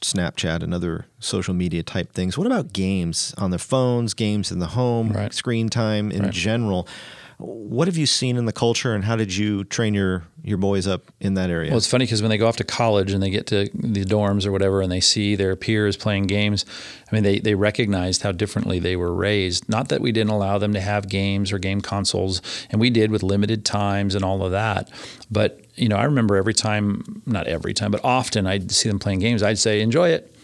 Snapchat 0.00 0.62
and 0.62 0.74
other 0.74 1.06
social 1.18 1.54
media 1.54 1.82
type 1.82 2.12
things. 2.12 2.36
What 2.36 2.46
about 2.46 2.72
games 2.72 3.34
on 3.38 3.50
the 3.50 3.58
phones, 3.58 4.14
games 4.14 4.52
in 4.52 4.58
the 4.58 4.68
home, 4.68 5.10
right. 5.10 5.32
screen 5.32 5.68
time 5.68 6.10
in 6.10 6.22
right. 6.22 6.32
general? 6.32 6.86
What 7.38 7.86
have 7.86 7.98
you 7.98 8.06
seen 8.06 8.38
in 8.38 8.46
the 8.46 8.52
culture, 8.52 8.94
and 8.94 9.04
how 9.04 9.14
did 9.14 9.36
you 9.36 9.64
train 9.64 9.92
your 9.92 10.24
your 10.42 10.56
boys 10.56 10.86
up 10.86 11.02
in 11.20 11.34
that 11.34 11.50
area? 11.50 11.70
Well, 11.70 11.76
it's 11.76 11.86
funny 11.86 12.06
because 12.06 12.22
when 12.22 12.30
they 12.30 12.38
go 12.38 12.46
off 12.46 12.56
to 12.56 12.64
college 12.64 13.12
and 13.12 13.22
they 13.22 13.28
get 13.28 13.46
to 13.48 13.68
the 13.74 14.04
dorms 14.04 14.46
or 14.46 14.52
whatever, 14.52 14.80
and 14.80 14.90
they 14.90 15.00
see 15.00 15.34
their 15.34 15.54
peers 15.54 15.98
playing 15.98 16.28
games, 16.28 16.64
I 17.10 17.14
mean, 17.14 17.24
they 17.24 17.38
they 17.38 17.54
recognized 17.54 18.22
how 18.22 18.32
differently 18.32 18.78
they 18.78 18.96
were 18.96 19.12
raised. 19.12 19.68
Not 19.68 19.90
that 19.90 20.00
we 20.00 20.12
didn't 20.12 20.30
allow 20.30 20.56
them 20.56 20.72
to 20.72 20.80
have 20.80 21.10
games 21.10 21.52
or 21.52 21.58
game 21.58 21.82
consoles, 21.82 22.40
and 22.70 22.80
we 22.80 22.88
did 22.88 23.10
with 23.10 23.22
limited 23.22 23.66
times 23.66 24.14
and 24.14 24.24
all 24.24 24.42
of 24.42 24.52
that, 24.52 24.90
but 25.30 25.60
you 25.74 25.90
know, 25.90 25.96
I 25.96 26.04
remember 26.04 26.36
every 26.36 26.54
time, 26.54 27.22
not 27.26 27.46
every 27.46 27.74
time, 27.74 27.90
but 27.90 28.02
often 28.02 28.46
I'd 28.46 28.70
see 28.70 28.88
them 28.88 28.98
playing 28.98 29.18
games. 29.18 29.42
I'd 29.42 29.58
say, 29.58 29.82
"Enjoy 29.82 30.08
it. 30.08 30.34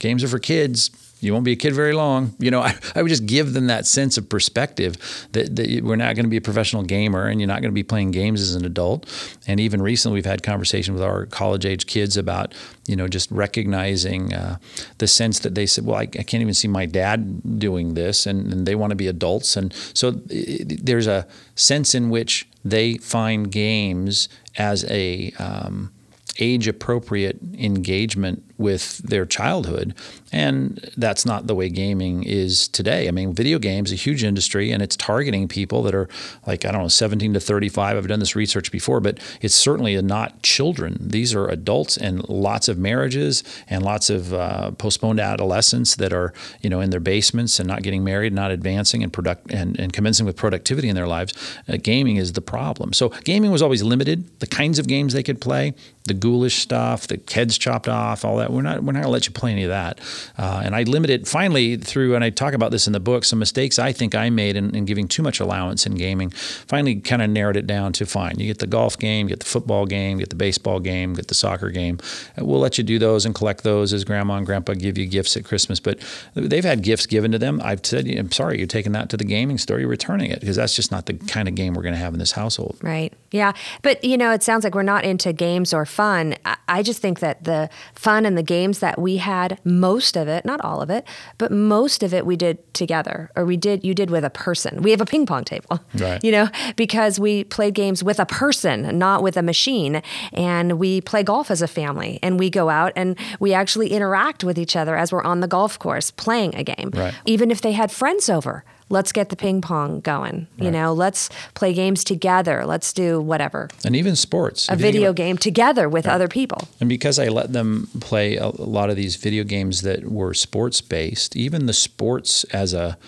Games 0.00 0.24
are 0.24 0.28
for 0.28 0.40
kids." 0.40 0.90
You 1.20 1.32
won't 1.32 1.44
be 1.44 1.52
a 1.52 1.56
kid 1.56 1.74
very 1.74 1.92
long. 1.92 2.34
You 2.38 2.50
know, 2.50 2.60
I, 2.70 2.74
I 2.94 3.02
would 3.02 3.08
just 3.08 3.26
give 3.26 3.52
them 3.52 3.66
that 3.66 3.86
sense 3.86 4.18
of 4.18 4.28
perspective 4.28 5.28
that, 5.32 5.54
that 5.56 5.84
we're 5.84 5.96
not 5.96 6.16
going 6.16 6.24
to 6.24 6.30
be 6.30 6.36
a 6.36 6.42
professional 6.42 6.82
gamer 6.82 7.26
and 7.26 7.40
you're 7.40 7.48
not 7.48 7.60
going 7.60 7.70
to 7.70 7.74
be 7.74 7.82
playing 7.82 8.10
games 8.10 8.40
as 8.40 8.54
an 8.54 8.64
adult. 8.64 9.08
And 9.46 9.60
even 9.60 9.82
recently, 9.82 10.14
we've 10.14 10.26
had 10.26 10.42
conversations 10.42 10.94
with 10.94 11.02
our 11.02 11.26
college 11.26 11.64
age 11.66 11.86
kids 11.86 12.16
about, 12.16 12.54
you 12.86 12.96
know, 12.96 13.08
just 13.08 13.30
recognizing 13.30 14.32
uh, 14.34 14.56
the 14.98 15.06
sense 15.06 15.40
that 15.40 15.54
they 15.54 15.66
said, 15.66 15.84
well, 15.84 15.96
I, 15.96 16.02
I, 16.02 16.06
can't 16.06 16.40
even 16.40 16.54
see 16.54 16.68
my 16.68 16.86
dad 16.86 17.58
doing 17.58 17.94
this, 17.94 18.26
and, 18.26 18.52
and 18.52 18.66
they 18.66 18.74
want 18.74 18.90
to 18.90 18.96
be 18.96 19.06
adults. 19.06 19.56
And 19.56 19.72
so 19.94 20.20
it, 20.28 20.84
there's 20.86 21.06
a 21.06 21.26
sense 21.54 21.94
in 21.94 22.10
which 22.10 22.48
they 22.64 22.96
find 22.98 23.50
games 23.50 24.28
as 24.56 24.84
a 24.90 25.32
um, 25.38 25.92
age 26.38 26.68
appropriate 26.68 27.38
engagement 27.58 28.44
with 28.60 28.98
their 28.98 29.24
childhood. 29.24 29.94
And 30.32 30.92
that's 30.96 31.24
not 31.24 31.46
the 31.46 31.54
way 31.54 31.70
gaming 31.70 32.22
is 32.22 32.68
today. 32.68 33.08
I 33.08 33.10
mean, 33.10 33.32
video 33.32 33.58
games, 33.58 33.90
a 33.90 33.96
huge 33.96 34.22
industry, 34.22 34.70
and 34.70 34.82
it's 34.82 34.96
targeting 34.96 35.48
people 35.48 35.82
that 35.84 35.94
are 35.94 36.08
like, 36.46 36.64
I 36.64 36.70
don't 36.70 36.82
know, 36.82 36.88
17 36.88 37.34
to 37.34 37.40
35. 37.40 37.96
I've 37.96 38.06
done 38.06 38.20
this 38.20 38.36
research 38.36 38.70
before, 38.70 39.00
but 39.00 39.18
it's 39.40 39.54
certainly 39.54 40.00
not 40.02 40.42
children. 40.42 40.98
These 41.00 41.34
are 41.34 41.48
adults 41.48 41.96
and 41.96 42.28
lots 42.28 42.68
of 42.68 42.78
marriages 42.78 43.42
and 43.66 43.82
lots 43.82 44.10
of 44.10 44.34
uh, 44.34 44.72
postponed 44.72 45.20
adolescents 45.20 45.96
that 45.96 46.12
are, 46.12 46.32
you 46.60 46.68
know, 46.68 46.80
in 46.80 46.90
their 46.90 47.00
basements 47.00 47.58
and 47.58 47.66
not 47.66 47.82
getting 47.82 48.04
married, 48.04 48.34
not 48.34 48.50
advancing 48.50 49.02
and 49.02 49.12
product 49.12 49.50
and, 49.50 49.80
and 49.80 49.92
commencing 49.94 50.26
with 50.26 50.36
productivity 50.36 50.88
in 50.88 50.94
their 50.94 51.08
lives. 51.08 51.32
Uh, 51.66 51.78
gaming 51.82 52.16
is 52.16 52.34
the 52.34 52.42
problem. 52.42 52.92
So 52.92 53.08
gaming 53.24 53.50
was 53.50 53.62
always 53.62 53.82
limited. 53.82 54.38
The 54.40 54.46
kinds 54.46 54.78
of 54.78 54.86
games 54.86 55.14
they 55.14 55.22
could 55.22 55.40
play, 55.40 55.74
the 56.04 56.14
ghoulish 56.14 56.56
stuff, 56.56 57.06
the 57.06 57.20
heads 57.32 57.56
chopped 57.56 57.88
off, 57.88 58.24
all 58.24 58.36
that. 58.36 58.49
We're 58.50 58.62
not 58.62 58.82
we're 58.82 58.92
not 58.92 59.02
gonna 59.02 59.12
let 59.12 59.26
you 59.26 59.32
play 59.32 59.52
any 59.52 59.64
of 59.64 59.70
that. 59.70 60.00
Uh, 60.36 60.62
and 60.64 60.74
I 60.74 60.82
limited 60.82 61.28
finally 61.28 61.76
through, 61.76 62.14
and 62.14 62.24
I 62.24 62.30
talk 62.30 62.54
about 62.54 62.70
this 62.70 62.86
in 62.86 62.92
the 62.92 63.00
book, 63.00 63.24
some 63.24 63.38
mistakes 63.38 63.78
I 63.78 63.92
think 63.92 64.14
I 64.14 64.30
made 64.30 64.56
in, 64.56 64.74
in 64.74 64.84
giving 64.84 65.08
too 65.08 65.22
much 65.22 65.40
allowance 65.40 65.86
in 65.86 65.94
gaming. 65.94 66.30
Finally, 66.30 66.96
kind 67.00 67.22
of 67.22 67.30
narrowed 67.30 67.56
it 67.56 67.66
down 67.66 67.92
to 67.94 68.06
fine. 68.06 68.38
You 68.38 68.46
get 68.46 68.58
the 68.58 68.66
golf 68.66 68.98
game, 68.98 69.28
you 69.28 69.30
get 69.30 69.40
the 69.40 69.46
football 69.46 69.86
game, 69.86 70.18
you 70.18 70.22
get 70.24 70.30
the 70.30 70.36
baseball 70.36 70.80
game, 70.80 71.14
get 71.14 71.28
the 71.28 71.34
soccer 71.34 71.70
game. 71.70 71.98
We'll 72.38 72.60
let 72.60 72.78
you 72.78 72.84
do 72.84 72.98
those 72.98 73.26
and 73.26 73.34
collect 73.34 73.62
those 73.62 73.92
as 73.92 74.04
grandma 74.04 74.36
and 74.36 74.46
grandpa 74.46 74.74
give 74.74 74.98
you 74.98 75.06
gifts 75.06 75.36
at 75.36 75.44
Christmas. 75.44 75.80
But 75.80 76.00
they've 76.34 76.64
had 76.64 76.82
gifts 76.82 77.06
given 77.06 77.32
to 77.32 77.38
them. 77.38 77.60
I've 77.62 77.84
said, 77.84 78.08
I'm 78.08 78.32
sorry, 78.32 78.58
you're 78.58 78.66
taking 78.66 78.92
that 78.92 79.08
to 79.10 79.16
the 79.16 79.24
gaming 79.24 79.58
store, 79.58 79.78
you're 79.78 79.88
returning 79.88 80.30
it 80.30 80.40
because 80.40 80.56
that's 80.56 80.74
just 80.74 80.90
not 80.90 81.06
the 81.06 81.14
kind 81.14 81.48
of 81.48 81.54
game 81.54 81.74
we're 81.74 81.82
going 81.82 81.94
to 81.94 82.00
have 82.00 82.12
in 82.12 82.18
this 82.18 82.32
household. 82.32 82.78
Right. 82.82 83.12
Yeah. 83.32 83.52
But, 83.82 84.02
you 84.02 84.16
know, 84.16 84.32
it 84.32 84.42
sounds 84.42 84.64
like 84.64 84.74
we're 84.74 84.82
not 84.82 85.04
into 85.04 85.32
games 85.32 85.72
or 85.72 85.86
fun. 85.86 86.34
I 86.68 86.82
just 86.82 87.00
think 87.00 87.20
that 87.20 87.44
the 87.44 87.70
fun 87.94 88.26
and 88.26 88.36
the 88.36 88.42
games 88.42 88.80
that 88.80 89.00
we 89.00 89.18
had, 89.18 89.60
most 89.64 90.16
of 90.16 90.28
it, 90.28 90.44
not 90.44 90.60
all 90.62 90.80
of 90.80 90.90
it, 90.90 91.04
but 91.38 91.52
most 91.52 92.02
of 92.02 92.12
it 92.12 92.26
we 92.26 92.36
did 92.36 92.72
together 92.74 93.30
or 93.36 93.44
we 93.44 93.56
did, 93.56 93.84
you 93.84 93.94
did 93.94 94.10
with 94.10 94.24
a 94.24 94.30
person. 94.30 94.82
We 94.82 94.90
have 94.90 95.00
a 95.00 95.06
ping 95.06 95.26
pong 95.26 95.44
table, 95.44 95.80
right. 95.94 96.22
you 96.24 96.32
know, 96.32 96.48
because 96.76 97.20
we 97.20 97.44
played 97.44 97.74
games 97.74 98.02
with 98.02 98.18
a 98.18 98.26
person, 98.26 98.98
not 98.98 99.22
with 99.22 99.36
a 99.36 99.42
machine. 99.42 100.02
And 100.32 100.78
we 100.78 101.00
play 101.00 101.22
golf 101.22 101.50
as 101.50 101.62
a 101.62 101.68
family 101.68 102.18
and 102.22 102.38
we 102.38 102.50
go 102.50 102.68
out 102.68 102.92
and 102.96 103.16
we 103.38 103.54
actually 103.54 103.92
interact 103.92 104.42
with 104.42 104.58
each 104.58 104.74
other 104.74 104.96
as 104.96 105.12
we're 105.12 105.22
on 105.22 105.40
the 105.40 105.48
golf 105.48 105.78
course 105.78 106.10
playing 106.10 106.54
a 106.56 106.64
game. 106.64 106.90
Right. 106.92 107.14
Even 107.26 107.50
if 107.50 107.60
they 107.60 107.72
had 107.72 107.92
friends 107.92 108.28
over 108.28 108.64
let's 108.90 109.12
get 109.12 109.30
the 109.30 109.36
ping 109.36 109.62
pong 109.62 110.00
going. 110.00 110.46
Right. 110.58 110.66
You 110.66 110.70
know, 110.70 110.92
let's 110.92 111.30
play 111.54 111.72
games 111.72 112.04
together. 112.04 112.66
Let's 112.66 112.92
do 112.92 113.20
whatever. 113.20 113.68
And 113.84 113.96
even 113.96 114.16
sports. 114.16 114.68
A 114.68 114.76
video 114.76 115.12
game 115.12 115.38
together 115.38 115.88
with 115.88 116.06
other 116.06 116.28
people. 116.28 116.68
And 116.80 116.88
because 116.88 117.18
I 117.18 117.28
let 117.28 117.52
them 117.52 117.88
play 118.00 118.36
a, 118.36 118.46
a 118.46 118.68
lot 118.68 118.90
of 118.90 118.96
these 118.96 119.16
video 119.16 119.44
games 119.44 119.82
that 119.82 120.04
were 120.10 120.34
sports 120.34 120.80
based, 120.80 121.36
even 121.36 121.66
the 121.66 121.72
sports 121.72 122.44
as 122.44 122.74
a 122.74 122.98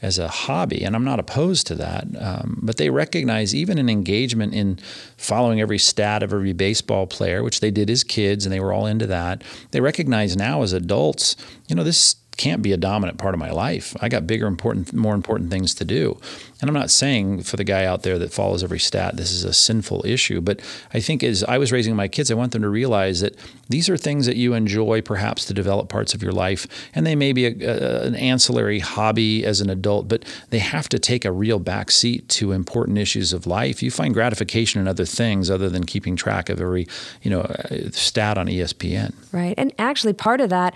as 0.00 0.16
a 0.18 0.28
hobby, 0.28 0.84
and 0.84 0.94
I'm 0.94 1.04
not 1.04 1.18
opposed 1.18 1.66
to 1.66 1.74
that. 1.74 2.06
Um, 2.20 2.60
but 2.62 2.76
they 2.76 2.88
recognize 2.88 3.52
even 3.52 3.78
an 3.78 3.88
engagement 3.88 4.54
in 4.54 4.78
following 5.16 5.60
every 5.60 5.78
stat 5.78 6.22
of 6.22 6.32
every 6.32 6.52
baseball 6.52 7.08
player, 7.08 7.42
which 7.42 7.58
they 7.58 7.72
did 7.72 7.90
as 7.90 8.04
kids, 8.04 8.46
and 8.46 8.52
they 8.52 8.60
were 8.60 8.72
all 8.72 8.86
into 8.86 9.08
that. 9.08 9.42
They 9.72 9.80
recognize 9.80 10.36
now 10.36 10.62
as 10.62 10.72
adults, 10.72 11.34
you 11.66 11.74
know, 11.74 11.82
this 11.82 12.14
can't 12.38 12.62
be 12.62 12.72
a 12.72 12.76
dominant 12.76 13.18
part 13.18 13.34
of 13.34 13.40
my 13.40 13.50
life. 13.50 13.94
I 14.00 14.08
got 14.08 14.26
bigger, 14.26 14.46
important, 14.46 14.94
more 14.94 15.14
important 15.14 15.50
things 15.50 15.74
to 15.74 15.84
do. 15.84 16.18
And 16.60 16.70
I'm 16.70 16.74
not 16.74 16.90
saying 16.90 17.42
for 17.42 17.56
the 17.56 17.64
guy 17.64 17.84
out 17.84 18.04
there 18.04 18.18
that 18.18 18.32
follows 18.32 18.64
every 18.64 18.78
stat, 18.78 19.16
this 19.16 19.32
is 19.32 19.44
a 19.44 19.52
sinful 19.52 20.06
issue. 20.06 20.40
But 20.40 20.60
I 20.94 21.00
think 21.00 21.22
as 21.22 21.44
I 21.44 21.58
was 21.58 21.72
raising 21.72 21.94
my 21.96 22.08
kids, 22.08 22.30
I 22.30 22.34
want 22.34 22.52
them 22.52 22.62
to 22.62 22.68
realize 22.68 23.20
that 23.20 23.36
these 23.68 23.88
are 23.88 23.96
things 23.96 24.26
that 24.26 24.36
you 24.36 24.54
enjoy, 24.54 25.02
perhaps 25.02 25.44
to 25.46 25.54
develop 25.54 25.88
parts 25.88 26.14
of 26.14 26.22
your 26.22 26.32
life, 26.32 26.66
and 26.94 27.04
they 27.04 27.16
may 27.16 27.32
be 27.32 27.46
a, 27.46 27.50
a, 27.50 28.06
an 28.06 28.14
ancillary 28.14 28.78
hobby 28.78 29.44
as 29.44 29.60
an 29.60 29.68
adult, 29.68 30.08
but 30.08 30.24
they 30.50 30.60
have 30.60 30.88
to 30.90 30.98
take 30.98 31.24
a 31.24 31.32
real 31.32 31.58
back 31.58 31.90
seat 31.90 32.28
to 32.30 32.52
important 32.52 32.98
issues 32.98 33.32
of 33.32 33.46
life. 33.46 33.82
You 33.82 33.90
find 33.90 34.14
gratification 34.14 34.80
in 34.80 34.86
other 34.86 35.04
things 35.04 35.50
other 35.50 35.68
than 35.68 35.84
keeping 35.84 36.14
track 36.14 36.48
of 36.48 36.60
every, 36.60 36.86
you 37.20 37.30
know, 37.30 37.52
stat 37.90 38.38
on 38.38 38.46
ESPN. 38.46 39.12
Right, 39.32 39.54
and 39.58 39.72
actually, 39.78 40.12
part 40.12 40.40
of 40.40 40.50
that 40.50 40.74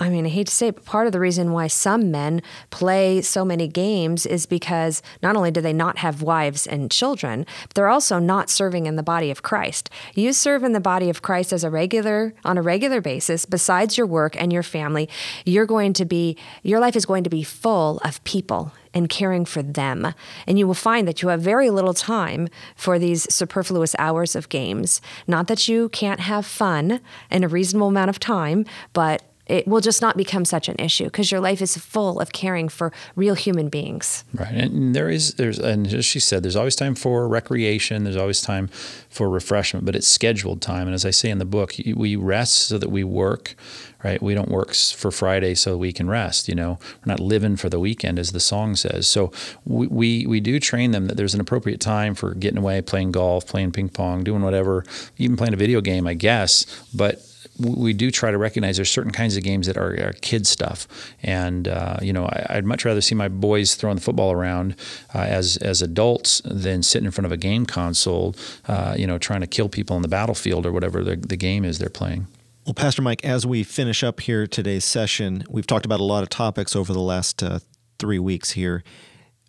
I 0.00 0.08
mean, 0.08 0.26
I 0.26 0.28
hate 0.28 0.48
to 0.48 0.52
say 0.52 0.68
it, 0.68 0.74
but 0.74 0.84
part 0.84 1.06
of 1.06 1.12
the 1.12 1.20
reason 1.20 1.52
why 1.52 1.68
some 1.68 2.10
men 2.10 2.42
play 2.70 3.20
so 3.20 3.44
many 3.44 3.68
games 3.68 4.26
is 4.26 4.44
because 4.44 5.02
not 5.22 5.36
only 5.36 5.52
do 5.52 5.60
they 5.60 5.72
not 5.72 5.98
have 5.98 6.20
wives 6.20 6.66
and 6.66 6.90
children, 6.90 7.46
but 7.62 7.74
they're 7.74 7.88
also 7.88 8.18
not 8.18 8.50
serving 8.50 8.86
in 8.86 8.96
the 8.96 9.04
body 9.04 9.30
of 9.30 9.42
Christ. 9.42 9.90
You 10.14 10.32
serve 10.32 10.64
in 10.64 10.72
the 10.72 10.80
body 10.80 11.10
of 11.10 11.22
Christ 11.22 11.52
as 11.52 11.62
a 11.62 11.70
regular 11.70 12.34
on 12.44 12.58
a 12.58 12.62
regular 12.62 13.00
basis, 13.00 13.46
besides 13.46 13.96
your 13.96 14.06
work 14.06 14.34
and 14.36 14.52
your 14.52 14.64
family, 14.64 15.08
you're 15.44 15.66
going 15.66 15.92
to 15.92 16.04
be 16.04 16.36
your 16.64 16.80
life 16.80 16.96
is 16.96 17.06
going 17.06 17.22
to 17.24 17.30
be 17.30 17.44
full 17.44 17.98
of 17.98 18.22
people 18.24 18.72
and 18.92 19.08
caring 19.08 19.44
for 19.44 19.62
them. 19.62 20.12
And 20.46 20.58
you 20.58 20.66
will 20.66 20.74
find 20.74 21.06
that 21.06 21.22
you 21.22 21.28
have 21.28 21.40
very 21.40 21.70
little 21.70 21.94
time 21.94 22.48
for 22.74 22.98
these 22.98 23.32
superfluous 23.32 23.94
hours 23.98 24.34
of 24.34 24.48
games. 24.48 25.00
Not 25.26 25.46
that 25.48 25.68
you 25.68 25.88
can't 25.90 26.20
have 26.20 26.46
fun 26.46 27.00
in 27.30 27.44
a 27.44 27.48
reasonable 27.48 27.88
amount 27.88 28.10
of 28.10 28.18
time, 28.18 28.64
but 28.92 29.22
it 29.46 29.68
will 29.68 29.80
just 29.80 30.00
not 30.00 30.16
become 30.16 30.44
such 30.44 30.68
an 30.68 30.76
issue 30.78 31.04
because 31.04 31.30
your 31.30 31.40
life 31.40 31.60
is 31.60 31.76
full 31.76 32.18
of 32.20 32.32
caring 32.32 32.68
for 32.68 32.92
real 33.14 33.34
human 33.34 33.68
beings. 33.68 34.24
Right, 34.32 34.54
and 34.54 34.94
there 34.94 35.10
is 35.10 35.34
there's 35.34 35.58
and 35.58 35.86
as 35.92 36.04
she 36.04 36.20
said, 36.20 36.42
there's 36.42 36.56
always 36.56 36.76
time 36.76 36.94
for 36.94 37.28
recreation. 37.28 38.04
There's 38.04 38.16
always 38.16 38.40
time 38.40 38.68
for 39.10 39.28
refreshment, 39.28 39.84
but 39.84 39.94
it's 39.94 40.06
scheduled 40.06 40.62
time. 40.62 40.86
And 40.86 40.94
as 40.94 41.04
I 41.04 41.10
say 41.10 41.30
in 41.30 41.38
the 41.38 41.44
book, 41.44 41.74
we 41.94 42.16
rest 42.16 42.68
so 42.68 42.78
that 42.78 42.90
we 42.90 43.04
work. 43.04 43.54
Right, 44.02 44.20
we 44.20 44.34
don't 44.34 44.50
work 44.50 44.74
for 44.74 45.10
Friday 45.10 45.54
so 45.54 45.78
we 45.78 45.90
can 45.90 46.10
rest. 46.10 46.46
You 46.46 46.54
know, 46.54 46.78
we're 46.82 47.10
not 47.10 47.20
living 47.20 47.56
for 47.56 47.70
the 47.70 47.80
weekend, 47.80 48.18
as 48.18 48.32
the 48.32 48.40
song 48.40 48.76
says. 48.76 49.08
So 49.08 49.32
we 49.64 49.86
we, 49.86 50.26
we 50.26 50.40
do 50.40 50.60
train 50.60 50.90
them 50.90 51.06
that 51.06 51.16
there's 51.16 51.32
an 51.32 51.40
appropriate 51.40 51.80
time 51.80 52.14
for 52.14 52.34
getting 52.34 52.58
away, 52.58 52.82
playing 52.82 53.12
golf, 53.12 53.46
playing 53.46 53.72
ping 53.72 53.88
pong, 53.88 54.22
doing 54.22 54.42
whatever, 54.42 54.84
even 55.16 55.38
playing 55.38 55.54
a 55.54 55.56
video 55.56 55.80
game, 55.80 56.06
I 56.06 56.12
guess. 56.12 56.66
But 56.94 57.22
we 57.58 57.92
do 57.92 58.10
try 58.10 58.30
to 58.30 58.38
recognize 58.38 58.76
there's 58.76 58.90
certain 58.90 59.12
kinds 59.12 59.36
of 59.36 59.42
games 59.42 59.66
that 59.66 59.76
are, 59.76 59.92
are 60.08 60.12
kid 60.20 60.46
stuff, 60.46 60.88
and 61.22 61.68
uh, 61.68 61.98
you 62.02 62.12
know 62.12 62.26
I, 62.26 62.56
would 62.56 62.64
much 62.64 62.84
rather 62.84 63.00
see 63.00 63.14
my 63.14 63.28
boys 63.28 63.74
throwing 63.74 63.96
the 63.96 64.02
football 64.02 64.32
around 64.32 64.76
uh, 65.14 65.18
as 65.18 65.56
as 65.58 65.82
adults 65.82 66.42
than 66.44 66.82
sitting 66.82 67.06
in 67.06 67.12
front 67.12 67.26
of 67.26 67.32
a 67.32 67.36
game 67.36 67.66
console, 67.66 68.34
uh, 68.66 68.94
you 68.98 69.06
know, 69.06 69.18
trying 69.18 69.40
to 69.40 69.46
kill 69.46 69.68
people 69.68 69.94
on 69.96 70.02
the 70.02 70.08
battlefield 70.08 70.66
or 70.66 70.72
whatever 70.72 71.04
the, 71.04 71.16
the 71.16 71.36
game 71.36 71.64
is 71.64 71.78
they're 71.78 71.88
playing. 71.88 72.26
Well, 72.66 72.74
Pastor 72.74 73.02
Mike, 73.02 73.24
as 73.24 73.46
we 73.46 73.62
finish 73.62 74.02
up 74.02 74.20
here 74.20 74.46
today's 74.46 74.86
session, 74.86 75.44
we've 75.50 75.66
talked 75.66 75.84
about 75.84 76.00
a 76.00 76.04
lot 76.04 76.22
of 76.22 76.30
topics 76.30 76.74
over 76.74 76.92
the 76.94 77.00
last 77.00 77.42
uh, 77.42 77.58
three 77.98 78.18
weeks 78.18 78.52
here 78.52 78.82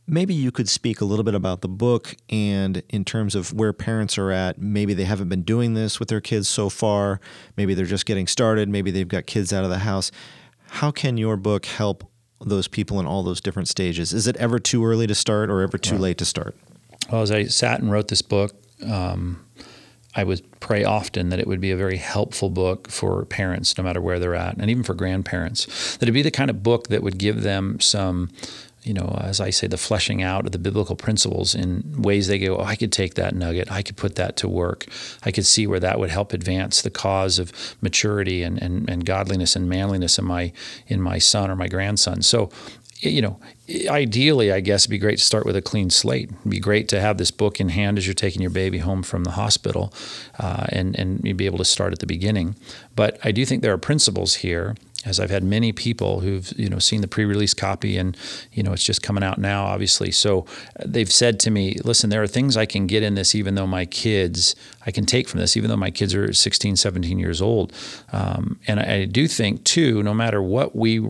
maybe 0.08 0.34
you 0.34 0.52
could 0.52 0.70
speak 0.70 1.02
a 1.02 1.06
little 1.06 1.24
bit 1.24 1.36
about 1.36 1.62
the 1.62 1.68
book 1.68 2.16
and 2.30 2.84
in 2.90 3.04
terms 3.04 3.36
of 3.36 3.54
where 3.54 3.74
parents 3.74 4.18
are 4.18 4.32
at. 4.32 4.60
Maybe 4.60 4.94
they 4.94 5.06
haven't 5.06 5.30
been 5.30 5.44
doing 5.44 5.74
this 5.74 6.00
with 6.00 6.10
their 6.10 6.22
kids 6.22 6.48
so 6.48 6.70
far. 6.70 7.20
Maybe 7.58 7.74
they're 7.74 7.86
just 7.86 8.06
getting 8.06 8.28
started. 8.28 8.70
Maybe 8.70 8.92
they've 8.92 9.08
got 9.08 9.26
kids 9.26 9.52
out 9.52 9.64
of 9.64 9.70
the 9.70 9.80
house. 9.80 10.12
How 10.68 10.92
can 10.92 11.18
your 11.18 11.38
book 11.38 11.66
help 11.66 12.10
those 12.42 12.68
people 12.68 13.00
in 13.00 13.06
all 13.06 13.24
those 13.24 13.42
different 13.42 13.68
stages? 13.68 14.14
Is 14.14 14.28
it 14.28 14.36
ever 14.38 14.60
too 14.60 14.86
early 14.86 15.08
to 15.08 15.16
start 15.16 15.50
or 15.50 15.62
ever 15.62 15.78
too 15.78 15.98
late 15.98 16.18
to 16.20 16.26
start? 16.26 16.56
Well, 17.12 17.22
as 17.22 17.32
I 17.32 17.46
sat 17.46 17.80
and 17.80 17.92
wrote 17.92 18.08
this 18.08 18.22
book, 18.22 18.54
um, 18.86 19.46
I 20.16 20.24
would 20.24 20.60
pray 20.60 20.84
often 20.84 21.30
that 21.30 21.40
it 21.40 21.48
would 21.48 21.60
be 21.60 21.72
a 21.72 21.78
very 21.78 21.98
helpful 21.98 22.50
book 22.50 22.90
for 22.90 23.26
parents, 23.26 23.78
no 23.78 23.84
matter 23.84 24.02
where 24.02 24.18
they're 24.18 24.36
at, 24.36 24.58
and 24.58 24.70
even 24.70 24.84
for 24.84 24.94
grandparents. 24.94 25.98
That 25.98 26.04
it'd 26.04 26.14
be 26.14 26.22
the 26.22 26.32
kind 26.32 26.50
of 26.50 26.64
book 26.64 26.88
that 26.88 27.04
would 27.04 27.18
give 27.18 27.44
them 27.44 27.80
some 27.80 28.30
you 28.86 28.94
know, 28.94 29.18
as 29.20 29.42
I 29.42 29.50
say, 29.50 29.66
the 29.66 29.78
fleshing 29.78 30.22
out 30.22 30.46
of 30.46 30.52
the 30.52 30.60
biblical 30.60 30.96
principles 30.96 31.56
in 31.56 32.02
ways 32.02 32.28
they 32.28 32.38
go, 32.38 32.58
oh, 32.58 32.64
I 32.64 32.76
could 32.76 32.92
take 32.92 33.16
that 33.16 33.34
nugget, 33.34 33.72
I 33.72 33.82
could 33.82 33.98
put 33.98 34.16
that 34.16 34.38
to 34.38 34.48
work. 34.48 34.86
I 35.24 35.32
could 35.32 35.46
see 35.46 35.66
where 35.66 35.80
that 35.80 36.00
would 36.00 36.12
help 36.12 36.34
advance 36.34 36.84
the 36.84 36.92
cause 36.92 37.40
of 37.40 37.52
maturity 37.82 38.44
and, 38.44 38.62
and, 38.62 38.88
and 38.88 39.04
godliness 39.04 39.56
and 39.56 39.68
manliness 39.68 40.20
in 40.20 40.26
my 40.26 40.54
in 40.88 41.02
my 41.02 41.18
son 41.18 41.50
or 41.50 41.56
my 41.56 41.68
grandson. 41.68 42.22
So 42.22 42.52
you 43.02 43.22
know, 43.22 43.40
ideally, 43.90 44.52
I 44.52 44.62
guess 44.62 44.84
it'd 44.84 44.92
be 44.92 44.98
great 44.98 45.18
to 45.18 45.24
start 45.24 45.46
with 45.46 45.56
a 45.56 45.62
clean 45.62 45.90
slate. 45.90 46.30
It'd 46.30 46.50
be 46.50 46.60
great 46.60 46.88
to 46.90 47.02
have 47.02 47.18
this 47.18 47.30
book 47.30 47.60
in 47.60 47.70
hand 47.70 47.98
as 47.98 48.08
you're 48.08 48.14
taking 48.14 48.42
your 48.42 48.52
baby 48.52 48.78
home 48.78 49.04
from 49.04 49.26
the 49.26 49.32
hospital, 49.32 49.94
uh, 50.40 50.66
and 50.70 50.98
and 50.98 51.22
you'd 51.24 51.38
be 51.38 51.46
able 51.46 51.58
to 51.58 51.66
start 51.66 51.92
at 51.92 52.00
the 52.00 52.08
beginning. 52.08 52.56
But 52.96 53.20
I 53.24 53.32
do 53.32 53.46
think 53.46 53.62
there 53.62 53.74
are 53.74 53.78
principles 53.78 54.36
here 54.36 54.76
as 55.06 55.20
I've 55.20 55.30
had 55.30 55.44
many 55.44 55.72
people 55.72 56.20
who've 56.20 56.52
you 56.58 56.70
know 56.70 56.80
seen 56.80 57.02
the 57.02 57.08
pre-release 57.08 57.54
copy 57.54 57.98
and 57.98 58.18
you 58.52 58.64
know 58.64 58.74
it's 58.74 58.84
just 58.84 59.02
coming 59.02 59.24
out 59.24 59.38
now 59.38 59.66
obviously. 59.66 60.12
So 60.12 60.46
uh, 60.80 60.84
they've 60.86 61.12
said 61.12 61.40
to 61.42 61.52
me 61.52 61.78
listen 61.84 62.10
there 62.10 62.24
are 62.24 62.28
things 62.28 62.58
I 62.58 62.66
can 62.66 62.88
get 62.88 63.04
in 63.04 63.16
this 63.16 63.36
even 63.36 63.56
though 63.56 63.68
my 63.68 63.86
kids 63.86 64.56
I 64.86 64.92
can 64.92 65.06
take 65.06 65.30
from 65.30 65.40
this 65.40 65.56
even 65.56 65.70
though 65.70 65.78
my 65.78 65.92
kids 65.92 66.14
are 66.14 66.34
16 66.34 66.76
17 66.76 67.20
years 67.20 67.42
old. 67.42 67.72
Um, 68.12 68.60
and 68.68 68.80
I, 68.80 68.94
I 68.94 69.06
do 69.06 69.28
think 69.28 69.64
too 69.64 70.04
no 70.04 70.14
matter 70.14 70.42
what 70.42 70.76
we 70.76 71.08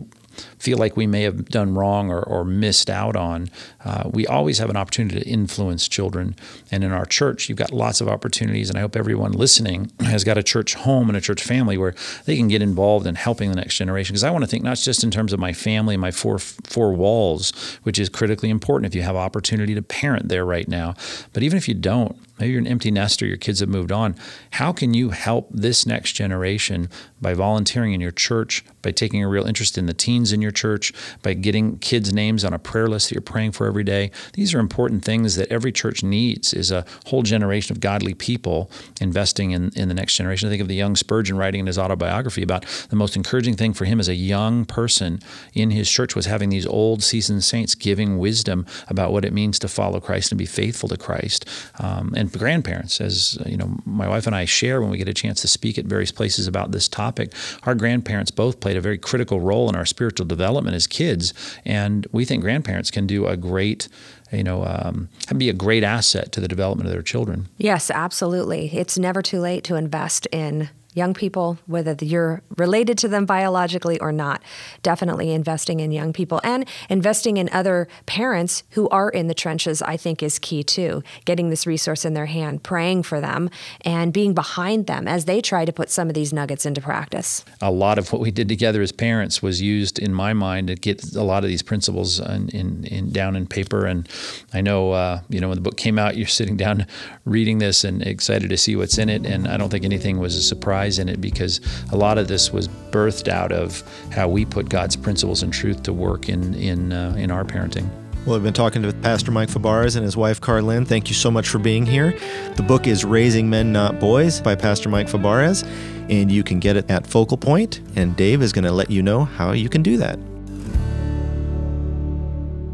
feel 0.58 0.78
like 0.78 0.96
we 0.96 1.06
may 1.06 1.22
have 1.22 1.46
done 1.46 1.74
wrong 1.74 2.10
or, 2.10 2.22
or 2.22 2.44
missed 2.44 2.90
out 2.90 3.16
on, 3.16 3.48
uh, 3.84 4.08
we 4.10 4.26
always 4.26 4.58
have 4.58 4.70
an 4.70 4.76
opportunity 4.76 5.20
to 5.20 5.28
influence 5.28 5.88
children. 5.88 6.34
And 6.70 6.82
in 6.82 6.92
our 6.92 7.06
church, 7.06 7.48
you've 7.48 7.58
got 7.58 7.72
lots 7.72 8.00
of 8.00 8.08
opportunities. 8.08 8.68
And 8.68 8.78
I 8.78 8.80
hope 8.80 8.96
everyone 8.96 9.32
listening 9.32 9.90
has 10.00 10.24
got 10.24 10.38
a 10.38 10.42
church 10.42 10.74
home 10.74 11.08
and 11.08 11.16
a 11.16 11.20
church 11.20 11.42
family 11.42 11.76
where 11.76 11.94
they 12.24 12.36
can 12.36 12.48
get 12.48 12.62
involved 12.62 13.06
in 13.06 13.14
helping 13.14 13.50
the 13.50 13.56
next 13.56 13.76
generation. 13.76 14.12
Because 14.12 14.24
I 14.24 14.30
want 14.30 14.44
to 14.44 14.50
think 14.50 14.64
not 14.64 14.78
just 14.78 15.04
in 15.04 15.10
terms 15.10 15.32
of 15.32 15.40
my 15.40 15.52
family, 15.52 15.96
my 15.96 16.10
four 16.10 16.38
four 16.38 16.92
walls, 16.92 17.50
which 17.82 17.98
is 17.98 18.08
critically 18.08 18.50
important 18.50 18.86
if 18.86 18.94
you 18.94 19.02
have 19.02 19.16
opportunity 19.16 19.74
to 19.74 19.82
parent 19.82 20.28
there 20.28 20.44
right 20.44 20.68
now, 20.68 20.94
but 21.32 21.42
even 21.42 21.56
if 21.56 21.68
you 21.68 21.74
don't, 21.74 22.18
maybe 22.38 22.52
you're 22.52 22.60
an 22.60 22.66
empty 22.66 22.90
nester, 22.90 23.26
your 23.26 23.36
kids 23.36 23.60
have 23.60 23.68
moved 23.68 23.92
on. 23.92 24.14
How 24.52 24.72
can 24.72 24.94
you 24.94 25.10
help 25.10 25.48
this 25.50 25.86
next 25.86 26.12
generation 26.12 26.88
by 27.20 27.34
volunteering 27.34 27.92
in 27.92 28.00
your 28.00 28.10
church, 28.10 28.64
by 28.82 28.90
taking 28.90 29.22
a 29.22 29.28
real 29.28 29.46
interest 29.46 29.78
in 29.78 29.86
the 29.86 29.94
teens 29.94 30.32
in 30.32 30.42
your 30.42 30.45
church, 30.52 30.92
by 31.22 31.34
getting 31.34 31.78
kids' 31.78 32.12
names 32.12 32.44
on 32.44 32.52
a 32.52 32.58
prayer 32.58 32.88
list 32.88 33.08
that 33.08 33.14
you're 33.14 33.22
praying 33.22 33.52
for 33.52 33.66
every 33.66 33.84
day? 33.84 34.10
These 34.34 34.54
are 34.54 34.58
important 34.58 35.04
things 35.04 35.36
that 35.36 35.50
every 35.50 35.72
church 35.72 36.02
needs 36.02 36.52
is 36.54 36.70
a 36.70 36.84
whole 37.06 37.22
generation 37.22 37.74
of 37.74 37.80
godly 37.80 38.14
people 38.14 38.70
investing 39.00 39.50
in, 39.50 39.70
in 39.76 39.88
the 39.88 39.94
next 39.94 40.16
generation. 40.16 40.48
I 40.48 40.50
think 40.50 40.62
of 40.62 40.68
the 40.68 40.74
young 40.74 40.96
Spurgeon 40.96 41.36
writing 41.36 41.60
in 41.60 41.66
his 41.66 41.78
autobiography 41.78 42.42
about 42.42 42.64
the 42.90 42.96
most 42.96 43.16
encouraging 43.16 43.56
thing 43.56 43.72
for 43.72 43.84
him 43.84 44.00
as 44.00 44.08
a 44.08 44.14
young 44.14 44.64
person 44.64 45.20
in 45.54 45.70
his 45.70 45.90
church 45.90 46.14
was 46.14 46.26
having 46.26 46.50
these 46.50 46.66
old 46.66 47.02
seasoned 47.02 47.44
saints 47.44 47.74
giving 47.74 48.18
wisdom 48.18 48.66
about 48.88 49.12
what 49.12 49.24
it 49.24 49.32
means 49.32 49.58
to 49.58 49.68
follow 49.68 50.00
Christ 50.00 50.32
and 50.32 50.38
be 50.38 50.46
faithful 50.46 50.88
to 50.88 50.96
Christ. 50.96 51.46
Um, 51.78 52.14
and 52.16 52.30
grandparents, 52.32 53.00
as 53.00 53.38
you 53.46 53.56
know, 53.56 53.78
my 53.84 54.08
wife 54.08 54.26
and 54.26 54.36
I 54.36 54.44
share 54.44 54.80
when 54.80 54.90
we 54.90 54.98
get 54.98 55.08
a 55.08 55.14
chance 55.14 55.40
to 55.42 55.48
speak 55.48 55.78
at 55.78 55.84
various 55.84 56.12
places 56.12 56.46
about 56.46 56.72
this 56.72 56.88
topic. 56.88 57.32
Our 57.64 57.74
grandparents 57.74 58.30
both 58.30 58.60
played 58.60 58.76
a 58.76 58.80
very 58.80 58.98
critical 58.98 59.40
role 59.40 59.68
in 59.68 59.76
our 59.76 59.86
spiritual 59.86 60.26
development 60.26 60.35
as 60.76 60.86
kids, 60.86 61.34
and 61.64 62.06
we 62.12 62.24
think 62.24 62.42
grandparents 62.42 62.90
can 62.90 63.06
do 63.06 63.26
a 63.26 63.36
great 63.36 63.88
you 64.32 64.42
know, 64.42 64.64
um, 64.64 65.08
be 65.36 65.48
a 65.48 65.52
great 65.52 65.84
asset 65.84 66.32
to 66.32 66.40
the 66.40 66.48
development 66.48 66.86
of 66.88 66.92
their 66.92 67.02
children. 67.02 67.46
Yes, 67.58 67.90
absolutely. 67.90 68.70
It's 68.76 68.98
never 68.98 69.22
too 69.22 69.40
late 69.40 69.64
to 69.64 69.76
invest 69.76 70.26
in 70.32 70.68
young 70.96 71.12
people, 71.12 71.58
whether 71.66 71.94
you're 72.02 72.42
related 72.56 72.96
to 72.96 73.06
them 73.06 73.26
biologically 73.26 74.00
or 74.00 74.10
not. 74.10 74.42
Definitely 74.82 75.30
investing 75.30 75.80
in 75.80 75.92
young 75.92 76.12
people 76.14 76.40
and 76.42 76.66
investing 76.88 77.36
in 77.36 77.50
other 77.52 77.86
parents 78.06 78.62
who 78.70 78.88
are 78.88 79.10
in 79.10 79.28
the 79.28 79.34
trenches, 79.34 79.82
I 79.82 79.98
think, 79.98 80.22
is 80.22 80.38
key 80.38 80.64
too. 80.64 81.02
Getting 81.26 81.50
this 81.50 81.66
resource 81.66 82.06
in 82.06 82.14
their 82.14 82.26
hand, 82.26 82.62
praying 82.62 83.02
for 83.02 83.20
them, 83.20 83.50
and 83.82 84.10
being 84.10 84.32
behind 84.32 84.86
them 84.86 85.06
as 85.06 85.26
they 85.26 85.42
try 85.42 85.66
to 85.66 85.72
put 85.72 85.90
some 85.90 86.08
of 86.08 86.14
these 86.14 86.32
nuggets 86.32 86.64
into 86.64 86.80
practice. 86.80 87.44
A 87.60 87.70
lot 87.70 87.98
of 87.98 88.10
what 88.10 88.22
we 88.22 88.30
did 88.30 88.48
together 88.48 88.80
as 88.80 88.90
parents 88.90 89.42
was 89.42 89.60
used, 89.60 89.98
in 89.98 90.14
my 90.14 90.32
mind, 90.32 90.68
to 90.68 90.76
get 90.76 91.14
a 91.14 91.22
lot 91.22 91.44
of 91.44 91.48
these 91.48 91.62
principles 91.62 92.20
in, 92.20 92.48
in, 92.48 92.84
in 92.84 93.12
down 93.12 93.36
in 93.36 93.46
paper. 93.46 93.84
And 93.84 94.08
I 94.54 94.62
know, 94.62 94.92
uh, 94.92 95.20
you 95.28 95.40
know, 95.40 95.48
when 95.48 95.56
the 95.56 95.62
book 95.62 95.76
came 95.76 95.98
out, 95.98 96.16
you're 96.16 96.26
sitting 96.26 96.56
down 96.56 96.86
reading 97.26 97.58
this 97.58 97.84
and 97.84 98.00
excited 98.02 98.48
to 98.48 98.56
see 98.56 98.76
what's 98.76 98.96
in 98.96 99.10
it. 99.10 99.26
And 99.26 99.46
I 99.46 99.58
don't 99.58 99.68
think 99.68 99.84
anything 99.84 100.18
was 100.18 100.34
a 100.36 100.42
surprise 100.42 100.85
in 100.98 101.08
it 101.08 101.20
because 101.20 101.60
a 101.92 101.96
lot 101.96 102.18
of 102.18 102.28
this 102.28 102.52
was 102.52 102.68
birthed 102.68 103.28
out 103.28 103.52
of 103.52 103.82
how 104.12 104.28
we 104.28 104.44
put 104.44 104.68
God's 104.68 104.96
principles 104.96 105.42
and 105.42 105.52
truth 105.52 105.82
to 105.84 105.92
work 105.92 106.28
in 106.28 106.54
in 106.54 106.92
uh, 106.92 107.14
in 107.18 107.30
our 107.30 107.44
parenting. 107.44 107.88
Well, 108.26 108.34
I've 108.34 108.42
been 108.42 108.52
talking 108.52 108.82
to 108.82 108.92
Pastor 108.92 109.30
Mike 109.30 109.48
Fabarez 109.48 109.94
and 109.94 110.04
his 110.04 110.16
wife 110.16 110.40
Carlynn. 110.40 110.84
Thank 110.84 111.08
you 111.08 111.14
so 111.14 111.30
much 111.30 111.48
for 111.48 111.60
being 111.60 111.86
here. 111.86 112.18
The 112.56 112.62
book 112.62 112.88
is 112.88 113.04
Raising 113.04 113.48
Men 113.48 113.70
Not 113.72 114.00
Boys 114.00 114.40
by 114.40 114.56
Pastor 114.56 114.88
Mike 114.88 115.06
Fabarez, 115.06 115.64
and 116.10 116.30
you 116.32 116.42
can 116.42 116.58
get 116.58 116.76
it 116.76 116.90
at 116.90 117.06
Focal 117.06 117.36
Point, 117.36 117.82
and 117.94 118.16
Dave 118.16 118.42
is 118.42 118.52
going 118.52 118.64
to 118.64 118.72
let 118.72 118.90
you 118.90 119.00
know 119.00 119.26
how 119.26 119.52
you 119.52 119.68
can 119.68 119.82
do 119.84 119.96
that. 119.98 120.18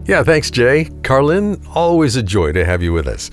Yeah, 0.06 0.24
thanks, 0.24 0.50
Jay. 0.50 0.86
Carlynn, 1.02 1.64
always 1.74 2.16
a 2.16 2.22
joy 2.22 2.52
to 2.52 2.64
have 2.64 2.82
you 2.82 2.94
with 2.94 3.06
us. 3.06 3.30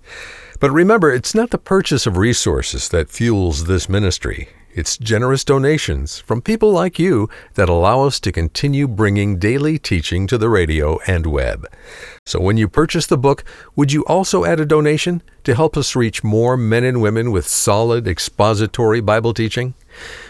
But 0.59 0.71
remember, 0.71 1.13
it's 1.13 1.35
not 1.35 1.51
the 1.51 1.57
purchase 1.57 2.05
of 2.05 2.17
resources 2.17 2.89
that 2.89 3.09
fuels 3.09 3.63
this 3.65 3.88
ministry. 3.88 4.49
It's 4.75 4.97
generous 4.97 5.45
donations 5.45 6.19
from 6.19 6.41
people 6.41 6.69
like 6.69 6.99
you 6.99 7.29
that 7.53 7.69
allow 7.69 8.01
us 8.01 8.19
to 8.19 8.31
continue 8.33 8.89
bringing 8.89 9.39
daily 9.39 9.79
teaching 9.79 10.27
to 10.27 10.38
the 10.38 10.49
radio 10.49 10.99
and 11.07 11.25
web. 11.25 11.65
So 12.25 12.41
when 12.41 12.57
you 12.57 12.67
purchase 12.67 13.07
the 13.07 13.17
book, 13.17 13.45
would 13.77 13.93
you 13.93 14.03
also 14.03 14.43
add 14.43 14.59
a 14.59 14.65
donation 14.65 15.23
to 15.45 15.55
help 15.55 15.77
us 15.77 15.95
reach 15.95 16.25
more 16.25 16.57
men 16.57 16.83
and 16.83 17.01
women 17.01 17.31
with 17.31 17.47
solid 17.47 18.05
expository 18.05 18.99
Bible 18.99 19.33
teaching? 19.33 19.75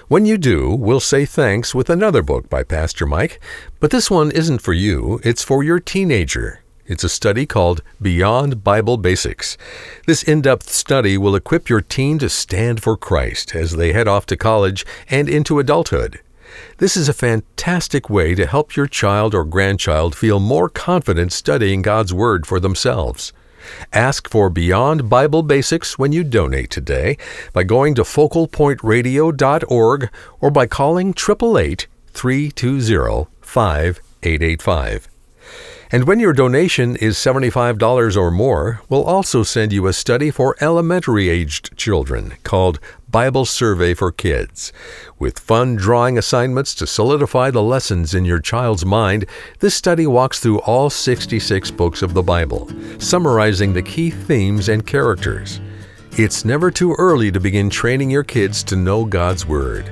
When 0.10 0.28
you 0.28 0.38
do, 0.38 0.76
we'll 0.76 1.00
say 1.00 1.26
thanks 1.26 1.74
with 1.74 1.90
another 1.90 2.22
book 2.22 2.48
by 2.48 2.62
Pastor 2.62 3.08
Mike, 3.08 3.42
but 3.80 3.90
this 3.90 4.12
one 4.12 4.30
isn't 4.30 4.62
for 4.62 4.74
you, 4.74 5.20
it's 5.24 5.44
for 5.44 5.64
your 5.64 5.80
teenager. 5.80 6.62
It's 6.88 7.04
a 7.04 7.10
study 7.10 7.48
called 7.48 7.82
Beyond 8.00 8.64
Bible 8.64 8.98
Basics. 8.98 9.58
This 10.06 10.22
in 10.22 10.42
depth 10.42 10.70
study 10.70 11.18
will 11.18 11.36
equip 11.36 11.68
your 11.68 11.82
teen 11.82 12.20
to 12.20 12.30
stand 12.30 12.84
for 12.84 12.96
Christ 12.96 13.56
as 13.56 13.76
they 13.76 13.92
head 13.92 14.08
off 14.08 14.28
to 14.28 14.38
college 14.38 14.86
and 15.10 15.28
into 15.28 15.58
adulthood. 15.58 16.20
This 16.78 16.96
is 16.96 17.10
a 17.10 17.14
fantastic 17.14 18.08
way 18.08 18.36
to 18.36 18.46
help 18.46 18.76
your 18.76 18.86
child 18.86 19.34
or 19.34 19.46
grandchild 19.46 20.16
feel 20.16 20.40
more 20.40 20.70
confident 20.70 21.34
studying 21.34 21.82
God's 21.82 22.14
Word 22.14 22.46
for 22.46 22.60
themselves. 22.60 23.34
Ask 23.92 24.30
for 24.30 24.52
Beyond 24.52 25.10
Bible 25.10 25.42
Basics 25.42 25.98
when 25.98 26.12
you 26.12 26.24
donate 26.24 26.70
today 26.70 27.18
by 27.52 27.64
going 27.64 27.96
to 27.96 28.04
focalpointradio.org 28.04 30.10
or 30.40 30.52
by 30.52 30.68
calling 30.68 31.10
888 31.10 31.88
320 32.14 33.26
5885. 33.42 35.15
And 35.92 36.08
when 36.08 36.20
your 36.20 36.34
donation 36.34 36.96
is 36.96 37.16
$75 37.16 38.18
or 38.18 38.32
more, 38.32 38.82
we'll 38.90 39.04
also 39.04 39.44
send 39.44 39.72
you 39.72 39.86
a 39.86 39.94
study 39.94 40.32
for 40.32 40.56
elementary 40.60 41.30
aged 41.30 41.78
children 41.78 42.34
called 42.44 42.80
Bible 43.08 43.46
Survey 43.46 43.94
for 43.94 44.12
Kids. 44.12 44.74
With 45.20 45.40
fun 45.40 45.76
drawing 45.76 46.18
assignments 46.18 46.74
to 46.76 46.88
solidify 46.88 47.52
the 47.52 47.62
lessons 47.62 48.16
in 48.16 48.26
your 48.26 48.40
child's 48.40 48.86
mind, 48.86 49.26
this 49.60 49.76
study 49.76 50.08
walks 50.08 50.40
through 50.40 50.60
all 50.62 50.90
66 50.90 51.72
books 51.72 52.02
of 52.02 52.14
the 52.14 52.24
Bible, 52.24 52.68
summarizing 53.00 53.74
the 53.74 53.84
key 53.84 54.10
themes 54.10 54.70
and 54.70 54.86
characters. 54.86 55.62
It's 56.18 56.46
never 56.46 56.72
too 56.72 56.94
early 56.98 57.32
to 57.32 57.40
begin 57.40 57.70
training 57.70 58.10
your 58.10 58.24
kids 58.24 58.64
to 58.66 58.76
know 58.76 59.06
God's 59.06 59.46
Word. 59.46 59.92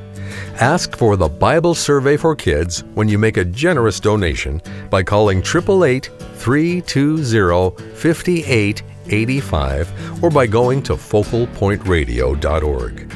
Ask 0.59 0.95
for 0.95 1.15
the 1.15 1.27
Bible 1.27 1.75
Survey 1.75 2.17
for 2.17 2.35
Kids 2.35 2.83
when 2.93 3.07
you 3.07 3.17
make 3.17 3.37
a 3.37 3.45
generous 3.45 3.99
donation 3.99 4.61
by 4.89 5.01
calling 5.03 5.39
888 5.39 6.09
320 6.35 7.95
5885 7.95 10.23
or 10.23 10.29
by 10.29 10.47
going 10.47 10.81
to 10.83 10.93
focalpointradio.org. 10.93 13.13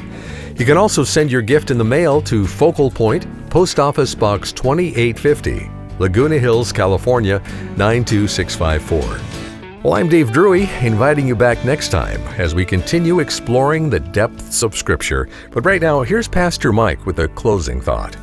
You 0.58 0.66
can 0.66 0.76
also 0.76 1.04
send 1.04 1.30
your 1.30 1.42
gift 1.42 1.70
in 1.70 1.78
the 1.78 1.84
mail 1.84 2.20
to 2.22 2.46
Focal 2.46 2.90
Point, 2.90 3.26
Post 3.48 3.78
Office 3.78 4.14
Box 4.14 4.52
2850, 4.52 5.70
Laguna 6.00 6.38
Hills, 6.38 6.72
California 6.72 7.38
92654. 7.76 9.37
Well, 9.84 9.94
I'm 9.94 10.08
Dave 10.08 10.32
Drury, 10.32 10.68
inviting 10.80 11.28
you 11.28 11.36
back 11.36 11.64
next 11.64 11.90
time 11.90 12.20
as 12.36 12.52
we 12.52 12.64
continue 12.64 13.20
exploring 13.20 13.88
the 13.88 14.00
depths 14.00 14.64
of 14.64 14.76
Scripture. 14.76 15.28
But 15.52 15.64
right 15.64 15.80
now, 15.80 16.02
here's 16.02 16.26
Pastor 16.26 16.72
Mike 16.72 17.06
with 17.06 17.20
a 17.20 17.28
closing 17.28 17.80
thought. 17.80 18.16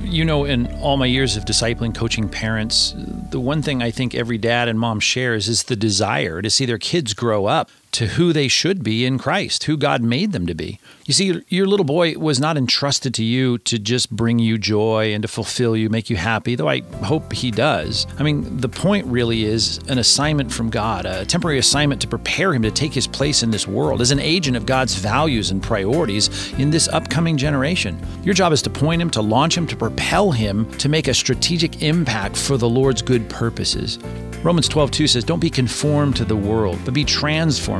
You 0.00 0.24
know, 0.24 0.46
in 0.46 0.66
all 0.76 0.96
my 0.96 1.04
years 1.04 1.36
of 1.36 1.44
discipling, 1.44 1.94
coaching 1.94 2.26
parents, 2.26 2.94
the 2.96 3.38
one 3.38 3.60
thing 3.60 3.82
I 3.82 3.90
think 3.90 4.14
every 4.14 4.38
dad 4.38 4.66
and 4.66 4.80
mom 4.80 4.98
shares 4.98 5.46
is 5.46 5.64
the 5.64 5.76
desire 5.76 6.40
to 6.40 6.48
see 6.48 6.64
their 6.64 6.78
kids 6.78 7.12
grow 7.12 7.44
up 7.44 7.70
to 7.92 8.06
who 8.06 8.32
they 8.32 8.48
should 8.48 8.82
be 8.82 9.04
in 9.04 9.18
Christ, 9.18 9.64
who 9.64 9.76
God 9.76 10.02
made 10.02 10.32
them 10.32 10.46
to 10.46 10.54
be. 10.54 10.80
You 11.04 11.12
see, 11.12 11.42
your 11.48 11.66
little 11.66 11.84
boy 11.84 12.16
was 12.16 12.40
not 12.40 12.56
entrusted 12.56 13.12
to 13.14 13.24
you 13.24 13.58
to 13.58 13.78
just 13.78 14.10
bring 14.10 14.38
you 14.38 14.56
joy 14.56 15.12
and 15.12 15.22
to 15.22 15.28
fulfill 15.28 15.76
you, 15.76 15.90
make 15.90 16.08
you 16.08 16.16
happy, 16.16 16.54
though 16.54 16.68
I 16.68 16.80
hope 17.04 17.32
he 17.32 17.50
does. 17.50 18.06
I 18.18 18.22
mean, 18.22 18.56
the 18.56 18.68
point 18.68 19.06
really 19.06 19.44
is 19.44 19.78
an 19.88 19.98
assignment 19.98 20.50
from 20.50 20.70
God, 20.70 21.04
a 21.04 21.26
temporary 21.26 21.58
assignment 21.58 22.00
to 22.02 22.08
prepare 22.08 22.54
him 22.54 22.62
to 22.62 22.70
take 22.70 22.94
his 22.94 23.06
place 23.06 23.42
in 23.42 23.50
this 23.50 23.68
world 23.68 24.00
as 24.00 24.10
an 24.10 24.20
agent 24.20 24.56
of 24.56 24.64
God's 24.64 24.94
values 24.94 25.50
and 25.50 25.62
priorities 25.62 26.52
in 26.54 26.70
this 26.70 26.88
upcoming 26.88 27.36
generation. 27.36 28.00
Your 28.22 28.34
job 28.34 28.52
is 28.52 28.62
to 28.62 28.70
point 28.70 29.02
him, 29.02 29.10
to 29.10 29.20
launch 29.20 29.56
him, 29.56 29.66
to 29.66 29.76
propel 29.76 30.32
him 30.32 30.70
to 30.78 30.88
make 30.88 31.08
a 31.08 31.14
strategic 31.14 31.82
impact 31.82 32.36
for 32.36 32.56
the 32.56 32.68
Lord's 32.68 33.02
good 33.02 33.28
purposes. 33.28 33.98
Romans 34.42 34.68
12, 34.68 34.90
2 34.90 35.06
says, 35.06 35.22
Don't 35.22 35.38
be 35.38 35.50
conformed 35.50 36.16
to 36.16 36.24
the 36.24 36.34
world, 36.34 36.76
but 36.84 36.92
be 36.92 37.04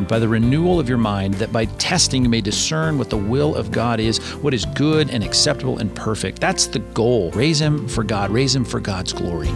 transformed 0.03 0.09
by 0.09 0.19
the 0.19 0.29
renewal 0.29 0.81
of 0.81 0.89
your 0.89 0.99
mind, 0.99 1.35
that 1.35 1.53
by 1.53 1.67
testing 1.79 2.25
you 2.25 2.31
may 2.31 2.41
discern 2.41 2.99
what 2.99 3.11
the 3.11 3.17
will 3.17 3.55
of 3.55 3.71
God 3.71 4.01
is, 4.01 4.19
what 4.43 4.55
is 4.55 4.65
good 4.75 5.11
and 5.11 5.25
acceptable 5.25 5.79
and 5.79 5.95
perfect. 5.95 6.41
That's 6.41 6.67
the 6.67 6.81
goal. 6.95 7.31
Raise 7.33 7.61
him 7.61 7.89
for 7.89 8.05
God, 8.05 8.31
raise 8.31 8.55
him 8.55 8.65
for 8.65 8.81
God's 8.81 9.13
glory. 9.13 9.51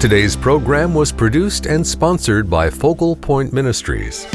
Today's 0.00 0.36
program 0.36 0.94
was 0.94 1.12
produced 1.12 1.66
and 1.66 1.86
sponsored 1.86 2.48
by 2.48 2.70
Focal 2.70 3.16
Point 3.16 3.52
Ministries. 3.52 4.26